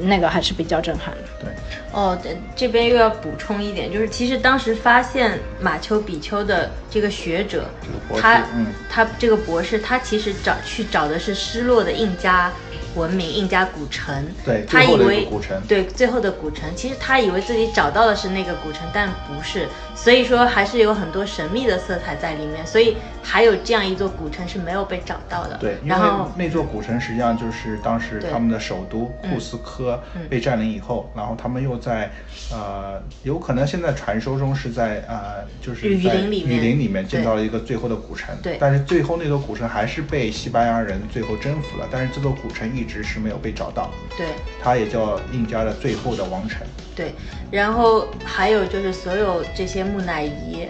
[0.00, 1.22] 那个还是比较震撼的。
[1.40, 1.50] 对，
[1.92, 7.68] 哦，对这边又要补充一点，就是其实当时发现马丘比丘的这个学者，
[8.08, 12.52] 这个他嗯他这个博士，他其实找去找的是失落的印加
[12.94, 14.26] 文明、印加古城。
[14.44, 15.60] 对他以为古城。
[15.68, 25.56] 对最后的古城，其实他以为自己找到的是那个古城，但不是，所以说还是有很多神秘的色彩在里面，所以还有这样一座古城是没有被找到的。
[25.58, 30.26] 对，然后那座古城实际上就是当时他们的首都库斯科嗯。
[30.28, 32.10] 被占领以后，然后他们又在
[32.52, 36.58] 呃，有可能现在传说中是在呃，就是雨在林里面。
[36.58, 38.34] 雨林里面建对造了一个最后的古城。
[38.42, 38.56] 对。
[38.60, 44.26] 但是最后那座古城还是被西班牙人最后征服了，但是这座古城一直是没有被找到，对。
[44.62, 46.66] 它也叫印加的最后的王城。
[46.94, 47.14] 对，
[47.50, 50.68] 然后还有就是所有这些木乃伊，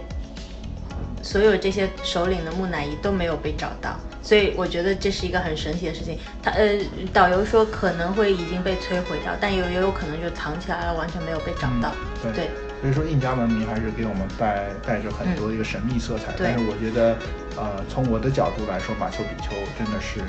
[1.23, 6.19] 所有这些首领的木乃伊都没有被找到，所以我觉得这是一个很神奇的事情。
[6.43, 6.79] 他呃，
[7.13, 11.93] 导游说可能会已经被摧毁掉，但有也有可能就藏起来了，完全没有被找到。
[12.25, 12.51] 嗯对对
[12.81, 16.33] 所以说印加文明还是给我们带带着很多一个神秘色彩。
[16.33, 17.17] 对但是我觉得，
[17.57, 20.21] 呃，从我的角度来说，马丘比丘真的是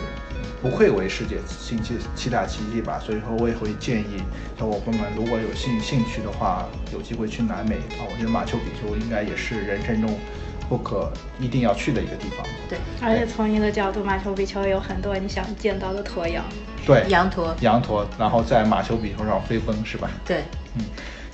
[0.61, 2.99] 不愧为世界新七七大奇迹吧。
[2.99, 4.21] 所以说我也会建议
[4.59, 10.19] 小伙伴们，如果有兴兴趣的话，有机会去南美啊，我觉得马丘比丘应该也是人生中
[10.67, 11.09] 不可
[11.39, 12.45] 一定要去的一个地方。
[12.67, 16.43] 对，而且从你的角度，马丘比丘有很多你想见到的驼羊。
[16.85, 20.09] 对，羊驼，羊驼，然后在马丘比丘上飞奔是吧？
[20.25, 20.43] 对，
[20.75, 20.83] 嗯，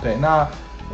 [0.02, 0.48] 对，那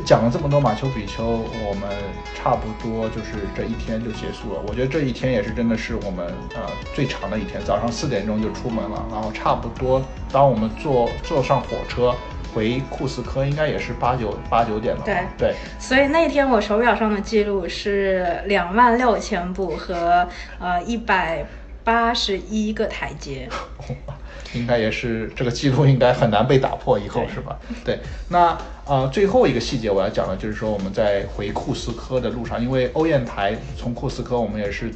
[0.03, 1.90] 讲了这么多马丘比丘，我们
[2.36, 4.60] 差不多就是这一天就结束了。
[4.68, 6.26] 我觉得这一天也是真的是我们
[6.56, 6.61] 呃
[6.95, 12.14] 最长的一天，早上四点钟就出门了，然后差不多当我们坐坐上火车
[12.53, 15.02] 回库斯科，应该也是八九八九点了。
[15.06, 20.28] 对对，所以那天我手表上的记录是两万六千步和
[20.60, 21.45] 呃一百
[21.84, 23.48] 八十一个台阶。
[24.53, 27.57] 应该也是这个记录应该很难被打破以后是吧？
[27.84, 27.99] 对，
[28.30, 34.91] 那呃最后一个细节我要讲的就是说我们在回库斯科的路上，因为欧燕台从库斯科我们也是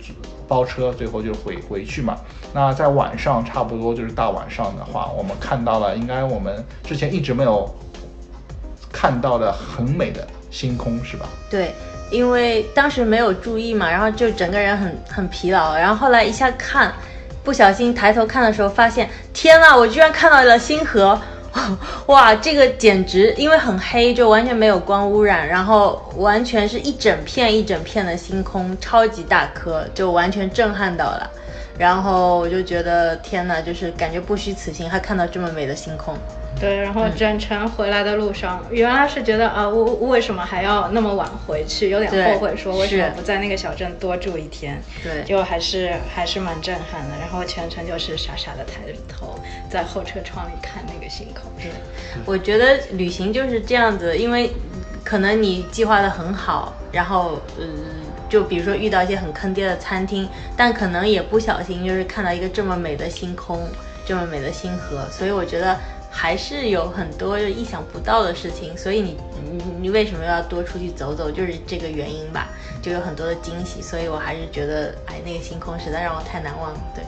[0.47, 2.17] 包车，最后就回回去嘛。
[2.53, 7.69] 那在晚上差不多就是大晚上的话，我们看到了应该我们之前一直没有
[8.91, 11.27] 看到的很美的星空是吧？
[11.49, 11.73] 对，
[12.09, 16.93] 因为当时没有注意嘛，然后就整个人很很疲劳，然后后来一下看，
[17.48, 21.18] 不小心抬头看的时候，发现天呐，我居然看到了星河！
[22.07, 31.32] 哇，这个简直因为很黑，就完全没有光污染，然后完全是一整片一整片的星空，超级大颗，就完全震撼到了。
[31.78, 36.18] 然后我就觉得天呐，就是感觉不虚此行，还看到这么美的星空。
[36.59, 41.89] 对，然后整程回来的路上，原来是觉得啊，我我为什么还要那么晚回去？
[41.89, 44.81] 有点后悔，说为什么不在那个小镇多住一天？
[45.03, 47.15] 对就还是还是蛮震撼的。
[47.19, 49.39] 然后全程就是傻傻的抬着头，
[49.69, 51.43] 在后车窗里看那个星空。
[51.57, 51.71] 对，
[52.25, 54.51] 我觉得旅行就是这样子，因为
[55.03, 57.67] 可能你计划的很好，然后嗯，
[58.27, 63.67] 就比如说遇到一些很坑爹的餐厅，但可能也不小心就是看到一个这么美的星空，
[64.05, 65.77] 这么美的星河，所以我觉得
[66.19, 72.49] 还是有很多意想不到的事情，所以你你你为什么要多出去走走，就是这个原因吧，
[72.81, 77.03] 就有很多的惊喜，所以我还是觉得，哎，那个星空实在让我太难忘了，对。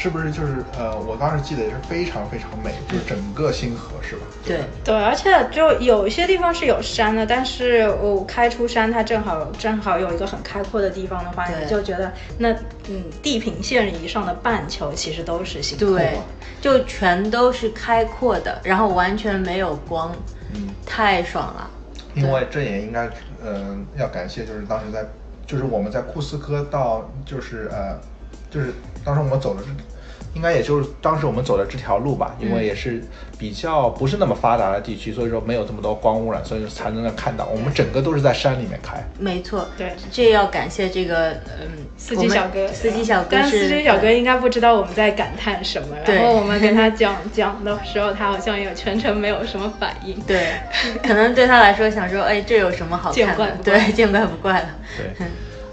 [0.00, 4.22] 是不是就是呃，我当时记得也是非常非常美，就是整个星河是吧？
[4.46, 12.50] 对，对，而且就有一些地方是有山的，但是我开出山，它正好正好有一个很开阔的地方的话，你就觉得那
[12.88, 15.98] 嗯地平线以上的半球其实都是星河。
[15.98, 16.16] 对，
[16.62, 20.16] 就全都是开阔的，然后完全没有光，
[20.54, 20.70] 嗯。
[20.86, 21.70] 太爽了。
[22.14, 23.08] 因为这也应该，
[23.44, 25.04] 嗯、要感谢就是当时在，
[25.46, 27.96] 就是我们在库斯科到，就是呃，
[28.50, 28.72] 就是
[29.04, 29.68] 当时我们走的这，
[30.34, 33.02] 应该也就是当时我们走的这条路吧，因为也是
[33.36, 37.46] 比较不是那么发达的地区，所以说没有这么多光污染，所以才能够看到。
[37.46, 45.96] 我们整个都是在山里面开，没错，对这要感谢这个嗯司机小哥，司机小哥但司机小哥应该不知道我们在感叹什么。
[46.06, 50.14] 然后我们跟他讲讲的时候，他好像也全程没有什么反应。
[50.20, 50.52] 对，
[51.02, 53.26] 可能对他来说想说，哎，这有什么好看的？
[53.26, 54.68] 见怪不怪对，见怪不怪了。
[54.96, 55.26] 对。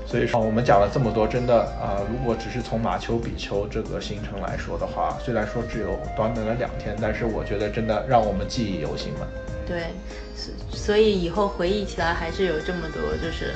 [0.08, 9.28] 所以说，我们讲了这么多，真的啊、呃如果只是从马丘比丘这个行程来说的话，虽然说只有短短的两天，但是我觉得真的让我们记忆犹新嘛。
[9.68, 9.88] 对，
[10.34, 13.52] 所所以以后回忆起来还是有这么多就是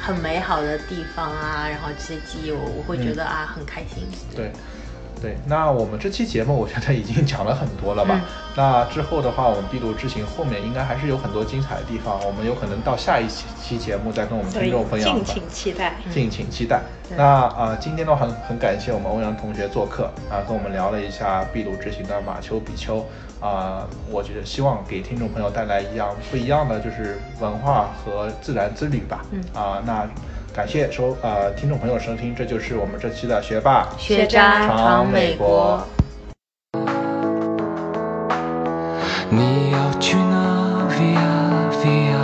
[0.00, 4.02] 很美好的地方啊，然后这些记忆我我会觉得、啊很开心。
[4.34, 4.50] 对，
[5.26, 8.14] 对，那我们这期节目我觉得已经讲了很多了吧？
[8.14, 8.22] 嗯
[8.58, 15.14] 那之后的话，我们秘鲁之行后面应该还是有很多精彩的地方，我们有可能到下一期期节目再跟我们听众分享。
[15.16, 15.94] 敬请期待。
[16.10, 16.80] 敬请期待。
[17.06, 23.04] 对那啊、呃今天的话很很感谢我们欧阳同学做客啊、跟我们聊了一下秘鲁之行的马丘比丘
[23.40, 29.22] 啊、我觉得希望给听众朋友带来一样不一样的就是文化和自然之旅吧。
[29.32, 30.08] 嗯啊、那
[30.56, 35.86] 感谢收呃听众朋友收听，这就是我们这期的学霸学渣闯美国。
[39.28, 41.18] 你要去哪？Via
[41.82, 42.16] Via，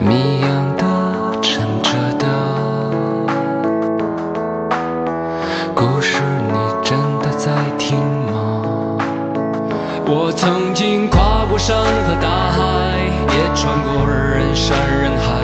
[0.00, 2.26] 谜样的、沉着的
[5.72, 8.98] 故事，你真的在听吗？
[10.04, 12.98] 我曾经跨过山和大海，
[13.28, 15.43] 也穿过人山人海。